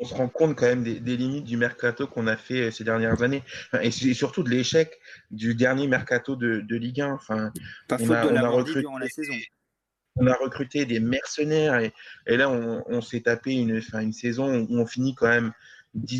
On 0.00 0.04
se 0.04 0.14
rend 0.14 0.28
compte 0.28 0.56
quand 0.56 0.66
même 0.66 0.84
des, 0.84 1.00
des 1.00 1.16
limites 1.16 1.44
du 1.44 1.56
mercato 1.56 2.06
qu'on 2.06 2.26
a 2.26 2.36
fait 2.36 2.68
euh, 2.68 2.70
ces 2.70 2.84
dernières 2.84 3.22
années. 3.22 3.42
Et, 3.82 3.90
surtout 3.90 4.42
de 4.42 4.50
l'échec 4.50 4.98
du 5.30 5.54
dernier 5.54 5.88
mercato 5.88 6.36
de, 6.36 6.60
de 6.60 6.76
Ligue 6.76 7.00
1. 7.00 7.12
Enfin, 7.14 7.52
Pas 7.88 7.98
faute 7.98 8.10
a, 8.10 8.28
de 8.28 8.34
la 8.34 8.48
recruté, 8.48 8.80
durant 8.80 8.98
la 8.98 9.08
saison 9.08 9.34
on 10.20 10.26
a 10.26 10.34
recruté 10.34 10.84
des 10.84 11.00
mercenaires 11.00 11.78
et, 11.78 11.92
et 12.26 12.36
là 12.36 12.50
on, 12.50 12.82
on 12.86 13.00
s'est 13.00 13.20
tapé 13.20 13.52
une, 13.52 13.78
enfin, 13.78 14.00
une 14.00 14.12
saison 14.12 14.66
où 14.68 14.78
on 14.78 14.86
finit 14.86 15.14
quand 15.14 15.28
même, 15.28 15.52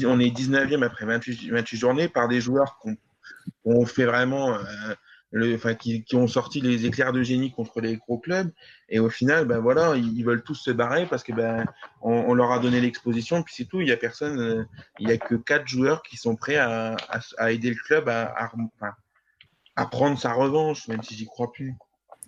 on 0.07 0.21
est 0.21 0.31
19e 0.31 0.85
après 0.85 1.05
28, 1.05 1.51
28 1.51 1.77
journées 1.77 2.09
par 2.09 2.29
des 2.29 2.41
joueurs 2.41 2.79
qui 2.83 2.91
ont, 3.65 3.87
fait 3.87 4.05
vraiment, 4.05 4.55
euh, 4.55 4.95
le, 5.31 5.57
qui, 5.75 6.05
ont 6.15 6.27
sorti 6.27 6.61
les 6.61 6.87
éclairs 6.87 7.13
de 7.13 7.23
génie 7.23 7.51
contre 7.53 7.81
les 7.81 7.97
gros 7.97 8.19
clubs 8.19 8.51
et 8.89 8.99
au 8.99 9.11
final, 9.11 9.45
ben 9.45 9.59
voilà, 9.59 9.95
ils, 9.97 10.25
veulent 10.25 10.43
tous 10.43 10.55
se 10.55 10.71
barrer 10.71 11.07
parce 11.07 11.23
que 11.23 11.33
ben 11.33 11.67
on, 12.01 12.33
leur 12.35 12.53
a 12.53 12.59
donné 12.59 12.81
l'exposition 12.81 13.43
puis 13.43 13.55
c'est 13.57 13.67
tout, 13.67 13.81
il 13.81 13.89
y 13.89 13.93
a 13.93 13.97
personne, 13.97 14.41
euh, 14.41 14.65
il 14.99 15.09
y 15.09 15.13
a 15.13 15.19
que 15.19 15.35
quatre 15.35 15.67
joueurs 15.67 16.03
qui 16.03 16.17
sont 16.17 16.37
prêts 16.37 16.57
à, 16.57 16.97
aider 17.51 17.71
le 17.71 17.77
club 17.77 18.09
à, 18.09 18.51
prendre 19.91 20.19
sa 20.19 20.33
revanche, 20.33 20.89
même 20.89 21.03
si 21.03 21.15
j'y 21.15 21.27
crois 21.27 21.53
plus. 21.53 21.75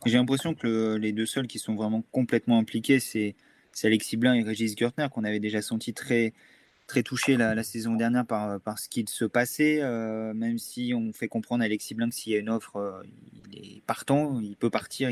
J'ai 0.07 0.17
l'impression 0.17 0.55
que 0.55 0.67
le, 0.67 0.97
les 0.97 1.13
deux 1.13 1.27
seuls 1.27 1.47
qui 1.47 1.59
sont 1.59 1.75
vraiment 1.75 2.03
complètement 2.13 2.59
impliqués, 2.59 3.01
c'est 3.01 3.35
Alexis 3.83 4.17
Blin 4.17 4.35
et 4.35 4.43
Régis 4.43 4.77
Gürtner, 4.77 5.09
qu'on 5.11 5.25
avait 5.25 5.41
déjà 5.41 5.63
senti 5.63 5.95
très, 5.95 6.33
très 6.91 7.03
touchés 7.05 7.37
la, 7.37 7.63
saison 7.63 7.95
dernière 7.95 8.27
par, 8.27 8.61
par 8.61 8.79
ce 8.79 8.89
qui 8.89 9.05
se 9.09 9.25
passait, 9.25 9.79
euh, 9.81 10.35
même 10.35 10.59
si 10.59 10.93
on 10.95 11.13
fait 11.13 11.29
comprendre 11.29 11.63
à 11.63 11.67
Alexis 11.67 11.95
Blin 11.95 12.09
que 12.09 12.15
s'il 12.15 12.33
y 12.33 12.37
a 12.37 12.39
une 12.39 12.51
offre, 12.51 12.77
euh, 12.77 13.03
il 13.53 13.77
est 13.77 13.83
partant, 13.87 14.41
il 14.41 14.57
peut 14.57 14.71
partir, 14.71 15.09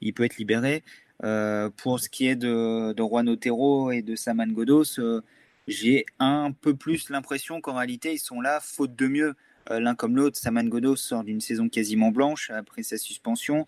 il, 0.00 0.14
peut 0.14 0.24
être 0.24 0.38
libéré. 0.38 0.82
Euh, 1.24 1.68
pour 1.76 2.00
ce 2.00 2.08
qui 2.08 2.28
est 2.28 2.36
de, 2.36 2.92
de 2.92 3.02
Juan 3.02 3.28
Otero 3.28 3.90
et 3.90 4.00
de 4.00 4.16
Saman 4.16 4.50
Godos, 4.52 4.98
euh, 4.98 5.20
j'ai 5.66 6.06
un 6.18 6.50
peu 6.52 6.74
plus 6.74 7.10
l'impression 7.10 7.60
qu'en 7.60 7.74
réalité, 7.74 8.14
ils 8.14 8.18
sont 8.18 8.40
là 8.40 8.60
faute 8.60 8.96
de 8.96 9.06
mieux. 9.06 9.34
Euh, 9.70 9.80
l'un 9.80 9.94
comme 9.94 10.16
l'autre, 10.16 10.38
Saman 10.38 10.66
Godos 10.66 10.96
sort 10.96 11.24
d'une 11.24 11.42
saison 11.42 11.68
quasiment 11.68 12.10
blanche 12.10 12.50
après 12.50 12.82
sa 12.82 12.96
suspension. 12.96 13.66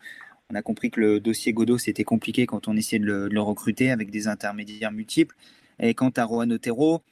On 0.51 0.55
a 0.55 0.63
compris 0.63 0.91
que 0.91 1.01
le 1.01 1.21
dossier 1.21 1.53
Godot, 1.53 1.77
c'était 1.77 2.05
compliqué 2.05 2.47
quand 2.47 2.69
on 2.69 2.77
essayait 2.77 2.99
de 2.99 3.29
le, 3.31 3.41
recruter 3.41 3.91
avec 3.91 4.11
des 4.11 4.29
intermédiaires 4.29 4.93
multiples. 4.93 5.37
Et 5.79 5.95
quant 5.95 6.11
à 6.17 6.25
Rohan 6.25 6.51
Otero, 6.51 7.03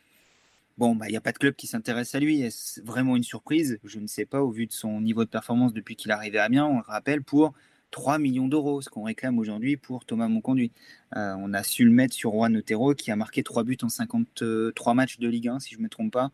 bon, 0.78 0.94
bah, 0.94 1.06
il 1.08 1.11
n'y 1.11 1.16
a 1.16 1.20
pas 1.20 1.32
de 1.32 1.38
club 1.38 1.54
qui 1.54 1.66
s'intéresse 1.66 2.14
à 2.14 2.20
lui. 2.20 2.40
Est-ce 2.40 2.80
vraiment 2.82 3.16
une 3.16 3.25
surprise? 3.25 3.78
Je 3.85 3.99
ne 3.99 4.06
sais 4.06 4.25
pas, 4.25 4.42
au 4.42 4.50
vu 4.50 4.66
de 4.66 4.73
son 4.73 5.00
niveau 5.00 5.25
de 5.25 5.28
performance 5.28 5.75
depuis 5.75 5.97
qu'il 5.97 6.11
est 6.11 6.14
arrivé 6.14 6.38
à 6.38 6.44
Amiens, 6.44 6.66
on 6.66 6.76
le 6.78 6.85
rappelle, 6.87 7.23
pour 7.23 7.52
3 7.90 8.18
millions 8.18 8.49
d'euros, 8.49 8.80
ce 8.80 8.88
qu'on 8.88 9.02
réclame 9.02 9.38
aujourd'hui 9.38 9.76
pour 9.76 10.04
Thomas 10.04 10.28
Monconduit. 10.28 10.73
Euh, 11.16 11.35
on 11.38 11.52
a 11.52 11.62
su 11.62 11.85
le 11.85 11.90
mettre 11.90 12.14
sur 12.14 12.30
Rohan 12.30 12.54
Otero, 12.54 12.94
qui 12.94 13.11
a 13.11 13.16
marqué 13.16 13.42
3 13.42 13.64
buts 13.64 13.78
en 13.82 13.88
53 13.88 14.94
matchs 14.94 15.18
de 15.18 15.28
Ligue 15.28 15.49
1, 15.49 15.61
si 15.61 15.75
je 15.75 15.78
ne 15.78 15.85
me 15.85 15.88
trompe 15.88 16.12
pas. 16.12 16.30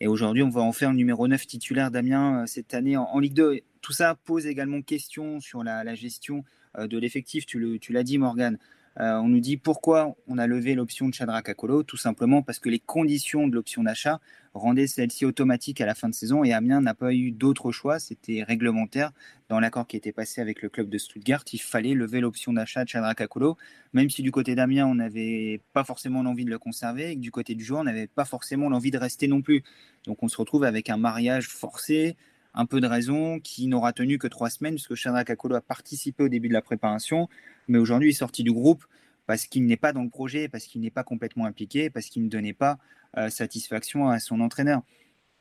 Et 0.00 0.06
aujourd'hui, 0.06 0.42
on 0.42 0.50
va 0.50 0.60
en 0.60 0.72
faire 0.72 0.92
numéro 0.94 1.26
9 1.26 1.46
titulaire 1.46 1.90
d'Amiens 1.90 2.42
euh, 2.42 2.46
cette 2.46 2.72
année 2.72 2.96
en, 2.96 3.04
en, 3.04 3.18
Ligue 3.18 3.34
2. 3.34 3.60
Tout 3.80 3.92
ça 3.92 4.14
pose 4.14 4.46
également 4.46 4.82
question 4.82 5.40
sur 5.40 5.64
la, 5.64 5.82
la 5.82 5.94
gestion 5.94 6.44
euh, 6.78 6.86
de 6.86 6.98
l'effectif. 6.98 7.46
Tu 7.46 7.78
l'as 7.90 8.02
dit, 8.02 8.18
Morgan. 8.18 8.58
Euh, 8.98 9.18
on 9.18 9.28
nous 9.28 9.40
dit 9.40 9.58
pourquoi 9.58 10.16
on 10.26 10.38
a 10.38 10.46
levé 10.46 10.74
l'option 10.74 11.08
de 11.08 11.14
Shadrach 11.14 11.48
Akolo. 11.48 11.82
Tout 11.82 11.98
simplement 11.98 12.42
parce 12.42 12.58
que 12.58 12.70
les 12.70 12.78
conditions 12.78 13.46
de 13.46 13.54
l'option 13.54 13.82
d'achat 13.82 14.20
rendaient 14.54 14.86
celle-ci 14.86 15.26
automatique 15.26 15.82
à 15.82 15.86
la 15.86 15.94
fin 15.94 16.08
de 16.08 16.14
saison 16.14 16.44
et 16.44 16.54
Amiens 16.54 16.80
n'a 16.80 16.94
pas 16.94 17.12
eu 17.12 17.30
d'autre 17.30 17.72
choix. 17.72 17.98
C'était 17.98 18.42
réglementaire 18.42 19.12
dans 19.50 19.60
l'accord 19.60 19.86
qui 19.86 19.98
était 19.98 20.12
passé 20.12 20.40
avec 20.40 20.62
le 20.62 20.70
club 20.70 20.88
de 20.88 20.96
Stuttgart. 20.96 21.44
Il 21.52 21.60
fallait 21.60 21.92
lever 21.92 22.20
l'option 22.20 22.54
d'achat 22.54 22.84
de 22.84 22.88
Shadrach 22.88 23.20
Akolo, 23.20 23.58
même 23.92 24.08
si 24.08 24.22
du 24.22 24.32
côté 24.32 24.54
d'Amiens, 24.54 24.86
on 24.86 24.94
n'avait 24.94 25.60
pas 25.74 25.84
forcément 25.84 26.22
l'envie 26.22 26.46
de 26.46 26.50
le 26.50 26.58
conserver 26.58 27.10
et 27.10 27.16
que 27.16 27.20
du 27.20 27.30
côté 27.30 27.54
du 27.54 27.64
joueur, 27.64 27.82
on 27.82 27.84
n'avait 27.84 28.06
pas 28.06 28.24
forcément 28.24 28.70
l'envie 28.70 28.90
de 28.90 28.98
rester 28.98 29.28
non 29.28 29.42
plus. 29.42 29.62
Donc 30.06 30.22
on 30.22 30.28
se 30.28 30.38
retrouve 30.38 30.64
avec 30.64 30.88
un 30.88 30.96
mariage 30.96 31.48
forcé, 31.48 32.16
un 32.56 32.66
peu 32.66 32.80
de 32.80 32.86
raison, 32.86 33.38
qui 33.38 33.68
n'aura 33.68 33.92
tenu 33.92 34.18
que 34.18 34.26
trois 34.26 34.50
semaines, 34.50 34.74
puisque 34.74 34.94
Shadrach 34.94 35.28
Akolo 35.30 35.54
a 35.54 35.60
participé 35.60 36.24
au 36.24 36.28
début 36.28 36.48
de 36.48 36.54
la 36.54 36.62
préparation, 36.62 37.28
mais 37.68 37.78
aujourd'hui 37.78 38.10
est 38.10 38.14
sorti 38.14 38.42
du 38.42 38.52
groupe 38.52 38.84
parce 39.26 39.46
qu'il 39.46 39.66
n'est 39.66 39.76
pas 39.76 39.92
dans 39.92 40.02
le 40.02 40.08
projet, 40.08 40.48
parce 40.48 40.64
qu'il 40.64 40.80
n'est 40.80 40.90
pas 40.90 41.04
complètement 41.04 41.46
impliqué, 41.46 41.90
parce 41.90 42.06
qu'il 42.06 42.24
ne 42.24 42.28
donnait 42.28 42.52
pas 42.52 42.78
euh, 43.18 43.28
satisfaction 43.28 44.08
à 44.08 44.20
son 44.20 44.40
entraîneur. 44.40 44.82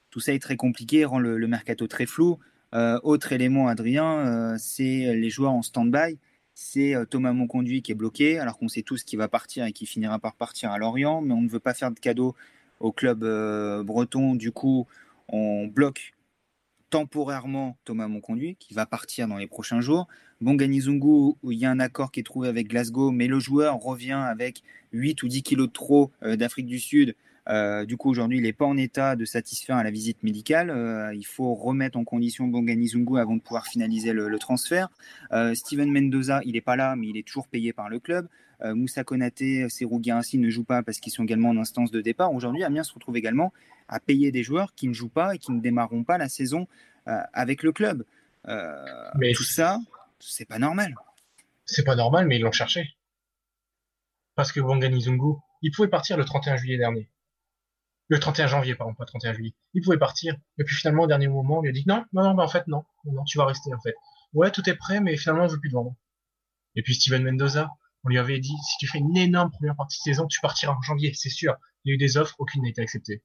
Tout 0.10 0.19
ça 0.19 0.34
est 0.34 0.39
très 0.39 0.57
compliqué, 0.57 1.05
rend 1.05 1.19
le, 1.19 1.48
mercato 1.48 1.88
très 1.88 2.05
flou. 2.05 2.39
Euh, 2.74 3.00
autre 3.03 3.31
élément, 3.31 3.67
Adrien, 3.67 4.17
euh, 4.17 4.55
c'est 4.57 5.15
les 5.15 5.29
joueurs 5.29 5.51
en 5.51 5.62
stand-by. 5.62 6.17
C'est 6.53 6.95
Thomas 7.10 7.34
Monconduit 7.34 7.81
qui 7.81 7.91
est 7.91 7.95
bloqué, 7.95 8.39
alors 8.39 8.57
qu'on 8.57 8.69
sait 8.69 8.81
tous 8.81 9.03
qu'il 9.03 9.19
va 9.19 9.27
partir 9.27 9.65
et 9.65 9.74
qui 9.74 9.86
finira 9.86 10.19
par 10.19 10.36
partir 10.36 10.72
à 10.72 10.77
Lorient, 10.77 11.19
mais 11.19 11.34
on 11.34 11.41
ne 11.41 11.50
veut 11.50 11.60
pas 11.60 11.74
faire 11.74 11.91
de 11.91 12.00
cadeau 12.00 12.34
au 12.79 12.93
club 12.93 13.25
breton. 13.84 14.36
Du 14.36 14.53
coup, 14.53 14.88
on 15.27 15.67
bloque 15.67 16.13
temporairement 16.96 17.78
Thomas 17.84 18.08
Monconduit, 18.08 18.56
qui 18.58 18.74
va 18.74 18.86
partir 18.86 19.28
dans 19.28 19.36
les 19.36 19.48
prochains 19.48 19.82
jours. 19.82 20.08
Bongani 20.40 20.80
Zungu, 20.80 21.34
il 21.44 21.58
y 21.58 21.66
a 21.66 21.70
un 21.70 21.82
accord 21.82 22.10
qui 22.10 22.22
est 22.22 22.24
trouvé 22.24 22.48
avec 22.48 22.70
Glasgow, 22.70 23.12
mais 23.12 23.28
le 23.28 23.38
joueur 23.38 23.75
revient 23.82 24.14
avec 24.14 24.64
8 24.94 25.22
ou 25.24 25.28
10 25.28 25.44
kilos 25.44 25.68
de 25.68 25.74
trop 25.74 26.14
euh, 26.24 26.38
d'Afrique 26.38 26.68
du 26.68 26.80
Sud. 26.80 27.18
Euh, 27.50 27.86
du 27.86 27.98
coup, 27.98 28.10
aujourd'hui, 28.10 28.38
il 28.38 28.44
n'est 28.44 28.54
pas 28.54 28.66
en 28.66 28.78
état 28.78 29.16
de 29.16 29.25
satisfaire 29.25 29.78
à 29.78 29.84
la 29.84 29.92
visite 29.92 30.24
médicale. 30.24 30.70
Euh, 30.70 31.14
il 31.14 31.25
faut 31.25 31.54
remettre 31.54 31.98
en 31.98 32.04
condition 32.04 32.48
Bongani 32.48 32.88
Zungu 32.88 33.20
avant 33.20 33.36
de 33.36 33.42
pouvoir 33.42 33.68
finaliser 33.68 34.14
le, 34.14 34.28
le 34.28 34.40
transfert. 34.40 34.90
Euh, 35.32 35.54
Steven 35.54 35.92
Mendoza, 35.92 36.42
il 36.46 36.54
n'est 36.54 36.62
pas 36.62 36.75
là, 36.75 36.96
mais 36.96 37.08
il 37.08 37.18
est 37.18 37.28
toujours 37.28 37.48
payé 37.48 37.74
par 37.74 37.90
le 37.90 38.00
club. 38.00 38.28
Moussa 38.64 39.04
Konaté, 39.04 39.68
Serou 39.68 40.02
ainsi 40.08 40.38
ne 40.38 40.50
jouent 40.50 40.64
pas 40.64 40.82
parce 40.82 41.00
qu'ils 41.00 41.12
sont 41.12 41.24
également 41.24 41.50
en 41.50 41.58
instance 41.58 41.92
de 41.92 42.00
départ. 42.00 42.34
Aujourd'hui, 42.34 42.64
Amiens 42.64 42.84
se 42.84 42.94
retrouve 42.94 43.18
également 43.18 43.52
à 43.90 44.00
payer 44.00 44.32
des 44.32 44.44
joueurs 44.44 44.74
qui 44.74 44.88
ne 44.88 44.94
jouent 44.94 45.10
pas 45.10 45.36
et 45.36 45.40
qui 45.40 45.52
ne 45.52 45.60
démarreront 45.60 46.06
pas 46.06 46.18
la 46.18 46.30
saison 46.30 46.66
avec 47.06 47.64
le 47.64 47.74
club. 47.74 48.06
mais 49.16 49.34
tout 49.34 49.44
ça, 49.44 49.80
c'est 50.20 50.46
pas 50.48 50.58
normal. 50.58 50.96
C'est 51.66 51.84
pas 51.84 51.98
normal, 51.98 52.28
mais 52.28 52.38
ils 52.38 52.42
l'ont 52.42 52.54
cherché. 52.54 52.96
Parce 54.36 54.54
que 54.54 54.62
Bongani 54.62 55.02
Zungu, 55.02 55.36
il 55.62 55.72
pouvait 55.72 55.90
partir 55.90 56.16
le 56.16 56.24
31 56.24 56.56
juillet 56.56 56.78
dernier 56.78 57.10
le 58.07 58.19
31 58.19 58.47
janvier, 58.47 58.75
pardon, 58.75 58.93
pas 58.93 59.05
31 59.05 59.33
juillet. 59.33 59.53
Il 59.74 59.81
pouvait 59.81 59.97
partir. 59.97 60.35
Et 60.57 60.63
puis 60.63 60.75
finalement, 60.75 61.03
au 61.03 61.07
dernier 61.07 61.27
moment, 61.27 61.59
on 61.59 61.62
lui 61.62 61.69
a 61.69 61.71
dit 61.71 61.83
non, 61.88 62.03
non, 62.13 62.33
non, 62.33 62.43
en 62.43 62.47
fait, 62.47 62.67
non. 62.67 62.83
Non, 63.05 63.24
tu 63.24 63.38
vas 63.38 63.45
rester, 63.45 63.74
en 63.74 63.79
fait. 63.81 63.95
Ouais, 64.33 64.51
tout 64.51 64.67
est 64.69 64.75
prêt, 64.75 65.01
mais 65.01 65.17
finalement, 65.17 65.45
on 65.45 65.47
veut 65.47 65.59
plus 65.59 65.69
te 65.69 65.75
vendre. 65.75 65.95
Et 66.75 66.83
puis 66.83 66.93
Steven 66.95 67.24
Mendoza, 67.24 67.69
on 68.03 68.09
lui 68.09 68.17
avait 68.17 68.39
dit, 68.39 68.53
si 68.69 68.77
tu 68.79 68.88
fais 68.88 69.00
une 69.00 69.17
énorme 69.17 69.50
première 69.50 69.75
partie 69.75 69.97
de 70.00 70.13
saison, 70.13 70.27
tu 70.27 70.39
partiras 70.41 70.74
en 70.74 70.81
janvier, 70.81 71.13
c'est 71.15 71.29
sûr. 71.29 71.55
Il 71.83 71.89
y 71.89 71.91
a 71.91 71.95
eu 71.95 71.97
des 71.97 72.17
offres, 72.17 72.35
aucune 72.38 72.63
n'a 72.63 72.69
été 72.69 72.81
acceptée. 72.81 73.24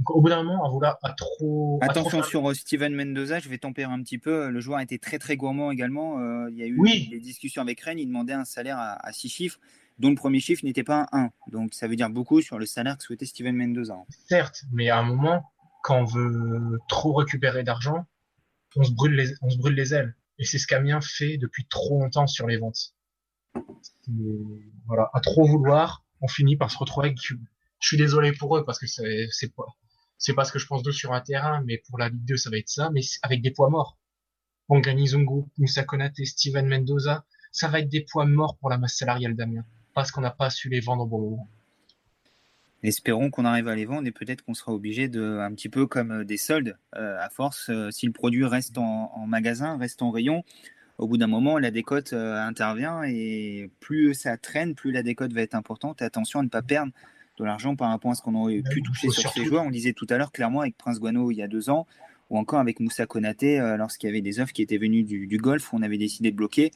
Donc 0.00 0.10
au 0.10 0.20
bout 0.20 0.28
d'un 0.28 0.42
moment, 0.42 0.64
à 0.64 0.68
vouloir 0.68 0.98
à 1.04 1.12
trop. 1.12 1.78
Attention 1.80 2.20
trop... 2.20 2.28
sur 2.28 2.56
Steven 2.56 2.92
Mendoza, 2.94 3.38
je 3.38 3.48
vais 3.48 3.58
tempérer 3.58 3.92
un 3.92 4.02
petit 4.02 4.18
peu. 4.18 4.50
Le 4.50 4.60
joueur 4.60 4.80
était 4.80 4.98
très 4.98 5.20
très 5.20 5.36
gourmand 5.36 5.70
également. 5.70 6.18
Euh, 6.18 6.50
il 6.50 6.56
y 6.56 6.64
a 6.64 6.66
eu 6.66 6.76
oui. 6.78 7.08
des 7.10 7.20
discussions 7.20 7.62
avec 7.62 7.80
Rennes, 7.80 8.00
il 8.00 8.06
demandait 8.06 8.32
un 8.32 8.44
salaire 8.44 8.76
à, 8.76 8.94
à 9.06 9.12
six 9.12 9.28
chiffres 9.28 9.60
dont 9.98 10.10
le 10.10 10.16
premier 10.16 10.40
chiffre 10.40 10.64
n'était 10.64 10.84
pas 10.84 11.08
un 11.12 11.24
1. 11.24 11.30
Donc 11.52 11.74
ça 11.74 11.86
veut 11.86 11.96
dire 11.96 12.10
beaucoup 12.10 12.40
sur 12.40 12.58
le 12.58 12.66
salaire 12.66 12.98
que 12.98 13.04
souhaitait 13.04 13.26
Steven 13.26 13.54
Mendoza. 13.54 13.98
Certes, 14.28 14.64
mais 14.72 14.90
à 14.90 14.98
un 14.98 15.04
moment, 15.04 15.52
quand 15.82 16.00
on 16.00 16.04
veut 16.04 16.78
trop 16.88 17.14
récupérer 17.14 17.62
d'argent, 17.62 18.06
on 18.76 18.82
se 18.82 18.92
brûle 18.92 19.14
les, 19.14 19.34
on 19.42 19.50
se 19.50 19.58
brûle 19.58 19.74
les 19.74 19.94
ailes. 19.94 20.16
Et 20.38 20.44
c'est 20.44 20.58
ce 20.58 20.66
qu'Amiens 20.66 21.00
fait 21.00 21.36
depuis 21.38 21.66
trop 21.66 22.00
longtemps 22.00 22.26
sur 22.26 22.46
les 22.46 22.56
ventes. 22.56 22.94
voilà, 24.86 25.10
à 25.12 25.20
trop 25.20 25.46
vouloir, 25.46 26.04
on 26.20 26.28
finit 26.28 26.56
par 26.56 26.70
se 26.70 26.78
retrouver 26.78 27.08
avec. 27.08 27.18
Je 27.20 27.88
suis 27.88 27.96
désolé 27.96 28.32
pour 28.32 28.56
eux 28.56 28.64
parce 28.64 28.78
que 28.78 28.86
c'est 28.86 29.54
pas 29.54 29.64
c'est 30.16 30.32
pas 30.32 30.44
ce 30.44 30.52
que 30.52 30.58
je 30.58 30.66
pense 30.66 30.82
d'eux 30.82 30.92
sur 30.92 31.12
un 31.12 31.20
terrain, 31.20 31.62
mais 31.66 31.82
pour 31.88 31.98
la 31.98 32.08
Ligue 32.08 32.24
2 32.24 32.36
ça 32.36 32.50
va 32.50 32.56
être 32.56 32.68
ça, 32.68 32.90
mais 32.90 33.02
avec 33.22 33.42
des 33.42 33.50
poids 33.50 33.68
morts. 33.68 33.98
Bongani 34.68 35.08
Zungu, 35.08 35.44
Moussa 35.58 35.84
Konate, 35.84 36.24
Steven 36.24 36.66
Mendoza, 36.66 37.26
ça 37.52 37.68
va 37.68 37.80
être 37.80 37.90
des 37.90 38.00
poids 38.00 38.24
morts 38.24 38.56
pour 38.56 38.70
la 38.70 38.78
masse 38.78 38.96
salariale 38.96 39.36
d'Amiens 39.36 39.66
parce 39.94 40.10
qu'on 40.10 40.20
n'a 40.20 40.30
pas 40.30 40.50
su 40.50 40.68
les 40.68 40.80
vendre 40.80 41.04
au 41.04 41.06
bon 41.06 41.20
moment. 41.20 41.48
Espérons 42.84 43.30
qu'on 43.30 43.46
arrive 43.46 43.68
à 43.68 43.74
les 43.74 43.86
vendre 43.86 44.06
et 44.06 44.12
peut-être 44.12 44.44
qu'on 44.44 44.52
sera 44.52 44.72
obligé 44.72 45.08
de, 45.08 45.38
un 45.38 45.54
petit 45.54 45.70
peu 45.70 45.86
comme 45.86 46.10
euh, 46.10 46.24
des 46.24 46.36
soldes, 46.36 46.76
euh, 46.96 47.16
à 47.18 47.30
force, 47.30 47.70
euh, 47.70 47.90
si 47.90 48.04
le 48.04 48.12
produit 48.12 48.44
reste 48.44 48.76
en, 48.76 49.24
magasin, 49.26 49.78
reste 49.78 50.02
en 50.02 50.10
rayon, 50.10 50.44
au 50.98 51.08
bout 51.08 51.16
d'un 51.16 51.26
moment, 51.26 51.58
la 51.58 51.70
décote 51.70 52.12
intervient 52.12 53.02
et 53.04 53.70
plus 53.80 54.14
ça 54.14 54.36
traîne, 54.36 54.74
plus 54.74 54.92
la 54.92 55.02
décote 55.02 55.32
va 55.32 55.40
être 55.40 55.54
importante. 55.54 56.02
attention 56.02 56.40
à 56.40 56.42
ne 56.42 56.48
pas 56.48 56.62
perdre 56.62 56.92
de 57.38 57.44
l'argent 57.44 57.74
par 57.74 57.88
rapport 57.88 58.12
à 58.12 58.14
ce 58.14 58.22
qu'on 58.22 58.34
aurait 58.36 58.62
pu 58.62 58.80
toucher 58.80 59.08
sur 59.08 59.28
ces 59.32 59.44
joueurs. 59.44 59.64
On 59.64 59.70
disait 59.70 59.92
tout 59.92 60.06
à 60.10 60.18
l'heure 60.18 60.30
clairement 60.30 60.60
avec 60.60 60.76
Prince 60.76 61.00
Guano 61.00 61.32
il 61.32 61.36
y 61.36 61.42
a 61.42 61.48
deux 61.48 61.68
ans, 61.68 61.88
ou 62.30 62.38
encore 62.38 62.60
avec 62.60 62.78
Moussa 62.78 63.06
Konaté 63.06 63.58
lorsqu'il 63.76 64.08
y 64.08 64.10
avait 64.10 64.20
des 64.20 64.38
offres 64.38 64.52
qui 64.52 64.62
étaient 64.62 64.78
venues 64.78 65.02
du, 65.02 65.26
du 65.26 65.38
golf, 65.38 65.72
où 65.72 65.76
on 65.76 65.82
avait 65.82 65.98
décidé 65.98 66.30
de 66.30 66.36
bloquer. 66.36 66.70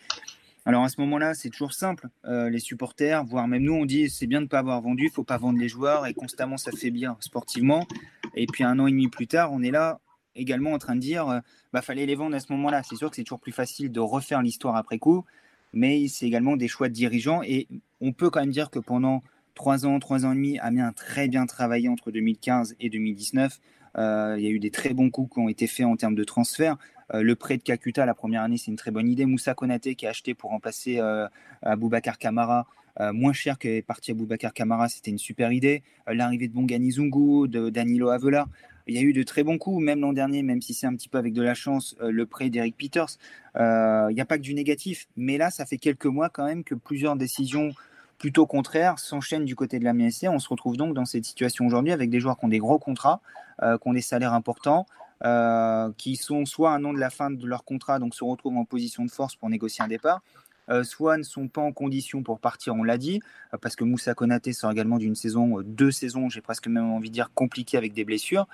Alors 0.69 0.85
à 0.85 0.91
ce 0.91 1.01
moment-là, 1.01 1.33
c'est 1.33 1.49
toujours 1.49 1.73
simple. 1.73 2.09
Euh, 2.27 2.51
les 2.51 2.59
supporters, 2.59 3.25
voire 3.25 3.49
même 3.49 3.63
nous, 3.63 3.73
on 3.73 3.87
dit 3.87 4.11
c'est 4.11 4.27
bien 4.27 4.41
de 4.41 4.45
ne 4.45 4.49
pas 4.51 4.59
avoir 4.59 4.83
vendu, 4.83 5.05
il 5.05 5.11
faut 5.11 5.25
pas 5.25 5.39
vendre 5.39 5.59
les 5.59 5.67
joueurs 5.67 6.07
et 6.07 6.13
constamment 6.13 6.59
ça 6.59 6.73
fait 6.73 6.91
bien 6.91 7.17
sportivement. 7.21 7.87
Et 8.35 8.45
puis 8.45 8.65
un 8.65 8.79
an 8.79 8.87
et 8.87 8.91
demi 8.91 9.09
plus 9.09 9.27
tard, 9.27 9.51
on 9.51 9.63
est 9.63 9.71
là 9.71 9.99
également 10.37 10.73
en 10.73 10.79
train 10.79 10.95
de 10.95 11.01
dire 11.01 11.27
euh, 11.27 11.41
bah 11.73 11.81
fallait 11.81 12.05
les 12.05 12.15
vendre 12.17 12.37
à 12.37 12.41
ce 12.41 12.53
moment-là. 12.53 12.83
C'est 12.83 12.97
sûr 12.97 13.09
que 13.09 13.17
c'est 13.17 13.25
toujours 13.25 13.41
plus 13.41 13.53
facile 13.53 13.91
de 13.91 14.01
refaire 14.01 14.43
l'histoire 14.43 14.77
après 14.77 14.99
coup, 14.99 15.25
mais 15.73 16.07
c'est 16.07 16.27
également 16.27 16.55
des 16.55 16.69
choix 16.69 16.91
de 16.91 16.93
dirigeants 16.93 17.41
et 17.43 17.67
on 18.03 18.13
peut 18.13 18.29
quand 18.29 18.41
même 18.41 18.51
dire 18.51 18.69
que 18.69 18.79
pendant 18.79 19.23
trois 19.55 19.87
ans, 19.87 19.99
trois 20.01 20.27
ans 20.27 20.33
et 20.33 20.37
demi, 20.37 20.59
Amiens 20.59 20.89
a 20.89 20.93
très 20.93 21.29
bien 21.29 21.47
travaillé 21.47 21.89
entre 21.89 22.11
2015 22.11 22.77
et 22.79 22.91
2019. 22.91 23.59
Euh, 23.97 24.35
il 24.37 24.45
y 24.45 24.47
a 24.47 24.51
eu 24.51 24.59
des 24.59 24.71
très 24.71 24.93
bons 24.93 25.09
coups 25.09 25.33
qui 25.33 25.41
ont 25.41 25.49
été 25.49 25.67
faits 25.67 25.87
en 25.87 25.97
termes 25.97 26.15
de 26.15 26.25
transfert. 26.25 26.77
Euh, 27.15 27.23
le 27.23 27.35
prêt 27.35 27.57
de 27.57 27.63
Kakuta 27.63 28.05
la 28.07 28.15
première 28.15 28.43
année, 28.43 28.59
c'est 28.59 28.71
une 28.71 28.77
très 28.77 28.91
bonne 28.91 29.09
idée. 29.09 29.27
Moussa 29.27 29.55
Konaté 29.55 29.95
qui 29.95 30.07
a 30.07 30.11
acheté 30.11 30.35
pour 30.35 30.51
remplacer 30.51 30.99
euh, 30.99 31.27
Aboubacar 31.63 32.19
Kamara, 32.19 32.67
euh, 33.01 33.13
moins 33.13 33.33
cher 33.33 33.59
que 33.59 33.81
parti 33.81 34.11
Aboubacar 34.11 34.53
Kamara, 34.53 34.89
c'était 34.89 35.11
une 35.11 35.19
super 35.19 35.53
idée. 35.53 35.83
L'arrivée 36.07 36.49
de 36.49 36.55
Bongani 36.55 36.93
Zungu, 36.93 37.49
de 37.49 37.71
Danilo 37.71 38.11
Avela, 38.11 38.47
il 38.87 38.95
y 38.95 38.99
a 38.99 39.03
eu 39.03 39.13
de 39.13 39.23
très 39.23 39.45
bons 39.45 39.59
coups, 39.59 39.83
même 39.83 40.01
l'an 40.01 40.15
dernier, 40.15 40.43
même 40.43 40.63
si 40.63 40.73
c'est 40.73 40.87
un 40.87 40.95
petit 40.95 41.09
peu 41.11 41.19
avec 41.19 41.35
de 41.35 41.43
la 41.43 41.53
chance, 41.53 41.95
le 42.01 42.25
prêt 42.25 42.49
d'Eric 42.49 42.75
Peters. 42.77 43.19
Il 43.55 44.15
n'y 44.15 44.21
a 44.21 44.25
pas 44.25 44.39
que 44.39 44.43
du 44.43 44.55
négatif, 44.55 45.09
mais 45.15 45.37
là, 45.37 45.51
ça 45.51 45.67
fait 45.67 45.77
quelques 45.77 46.07
mois 46.07 46.31
quand 46.31 46.47
même 46.47 46.65
que 46.65 46.75
plusieurs 46.75 47.15
décisions 47.17 47.73
plutôt 48.17 48.47
contraires 48.47 48.99
s'enchaînent 48.99 49.45
du 49.45 49.55
côté 49.55 49.79
de 49.79 49.85
la 49.85 49.93
MSC. 49.93 50.29
On 50.29 50.39
se 50.39 50.49
retrouve 50.49 50.79
donc 50.79 50.95
dans 50.95 51.05
cette 51.05 51.27
situation 51.27 51.67
aujourd'hui 51.67 51.93
avec 51.93 52.09
des 52.09 52.19
joueurs 52.19 52.39
qui 52.39 52.47
ont 52.47 52.49
des 52.49 52.59
gros 52.59 52.79
contrats, 52.79 53.21
qui 53.61 53.89
ont 53.89 53.93
des 53.93 54.01
salaires 54.01 54.33
importants, 54.33 54.87
euh, 55.25 55.91
qui 55.97 56.17
sont 56.17 56.47
soit 56.47 56.73
un 56.73 56.85
an 56.85 56.93
de 56.93 56.99
la 56.99 57.11
fin 57.11 57.31
de 57.31 57.47
leur 57.47 57.65
contrat, 57.65 57.99
donc 57.99 58.15
se 58.15 58.23
retrouvent 58.23 58.57
en 58.57 58.65
position 58.65 59.05
de 59.05 59.11
force 59.11 59.37
pour 59.37 59.51
négocier 59.51 59.85
un 59.85 59.89
départ, 59.89 60.23
euh, 60.71 60.85
soit 60.85 61.17
ne 61.17 61.23
sont 61.23 61.49
pas 61.49 61.61
en 61.61 61.73
condition 61.73 62.23
pour 62.23 62.39
partir, 62.41 62.75
on 62.75 62.85
l'a 62.85 62.99
dit, 62.99 63.21
euh, 63.53 63.59
parce 63.61 63.75
que 63.75 63.85
Moussa 63.85 64.15
Konaté 64.15 64.53
sort 64.53 64.71
également 64.71 64.99
d'une 64.99 65.15
saison, 65.15 65.61
deux 65.63 65.91
saisons, 65.91 66.29
j'ai 66.29 66.41
presque 66.41 66.69
même 66.69 66.91
envie 66.91 67.09
de 67.09 67.15
dire 67.15 67.31
compliquées 67.35 67.79
avec 67.79 67.95
des 67.95 68.05
blessures. 68.05 68.47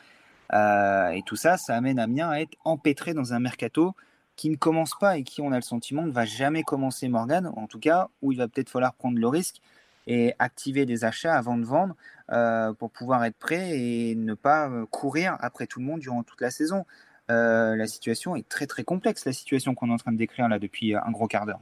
et 0.52 1.22
tout 1.26 1.36
ça, 1.36 1.56
ça 1.56 1.74
amène 1.76 1.98
Amiens 1.98 2.30
à 2.30 2.38
être 2.38 2.56
empêtré 2.64 3.14
dans 3.14 3.34
un 3.34 3.40
mercato 3.40 3.94
qui 4.36 4.50
ne 4.50 4.56
commence 4.56 4.92
pas 4.98 5.18
et 5.18 5.22
qui, 5.22 5.40
on 5.40 5.52
a 5.52 5.56
le 5.56 5.62
sentiment, 5.62 6.02
ne 6.02 6.12
va 6.12 6.24
jamais 6.24 6.62
commencer 6.62 7.08
Morgan, 7.08 7.52
en 7.56 7.66
tout 7.66 7.78
cas, 7.78 8.08
où 8.22 8.32
il 8.32 8.38
va 8.38 8.48
peut-être 8.48 8.70
falloir 8.70 8.94
prendre 8.94 9.18
le 9.18 9.28
risque 9.28 9.60
et 10.06 10.34
activer 10.38 10.86
des 10.86 11.04
achats 11.04 11.36
avant 11.36 11.56
de 11.56 11.64
vendre 11.64 11.96
euh, 12.32 12.72
pour 12.72 12.90
pouvoir 12.90 13.24
être 13.24 13.36
prêt 13.36 13.78
et 13.78 14.14
ne 14.14 14.34
pas 14.34 14.68
euh, 14.68 14.86
courir 14.86 15.36
après 15.40 15.66
tout 15.66 15.80
le 15.80 15.86
monde 15.86 16.00
durant 16.00 16.22
toute 16.22 16.40
la 16.40 16.50
saison. 16.50 16.84
Euh, 17.30 17.74
la 17.76 17.86
situation 17.86 18.36
est 18.36 18.48
très 18.48 18.66
très 18.66 18.84
complexe, 18.84 19.24
la 19.24 19.32
situation 19.32 19.74
qu'on 19.74 19.90
est 19.90 19.92
en 19.92 19.98
train 19.98 20.12
de 20.12 20.18
décrire 20.18 20.48
là 20.48 20.58
depuis 20.58 20.94
un 20.94 21.10
gros 21.10 21.26
quart 21.26 21.46
d'heure. 21.46 21.60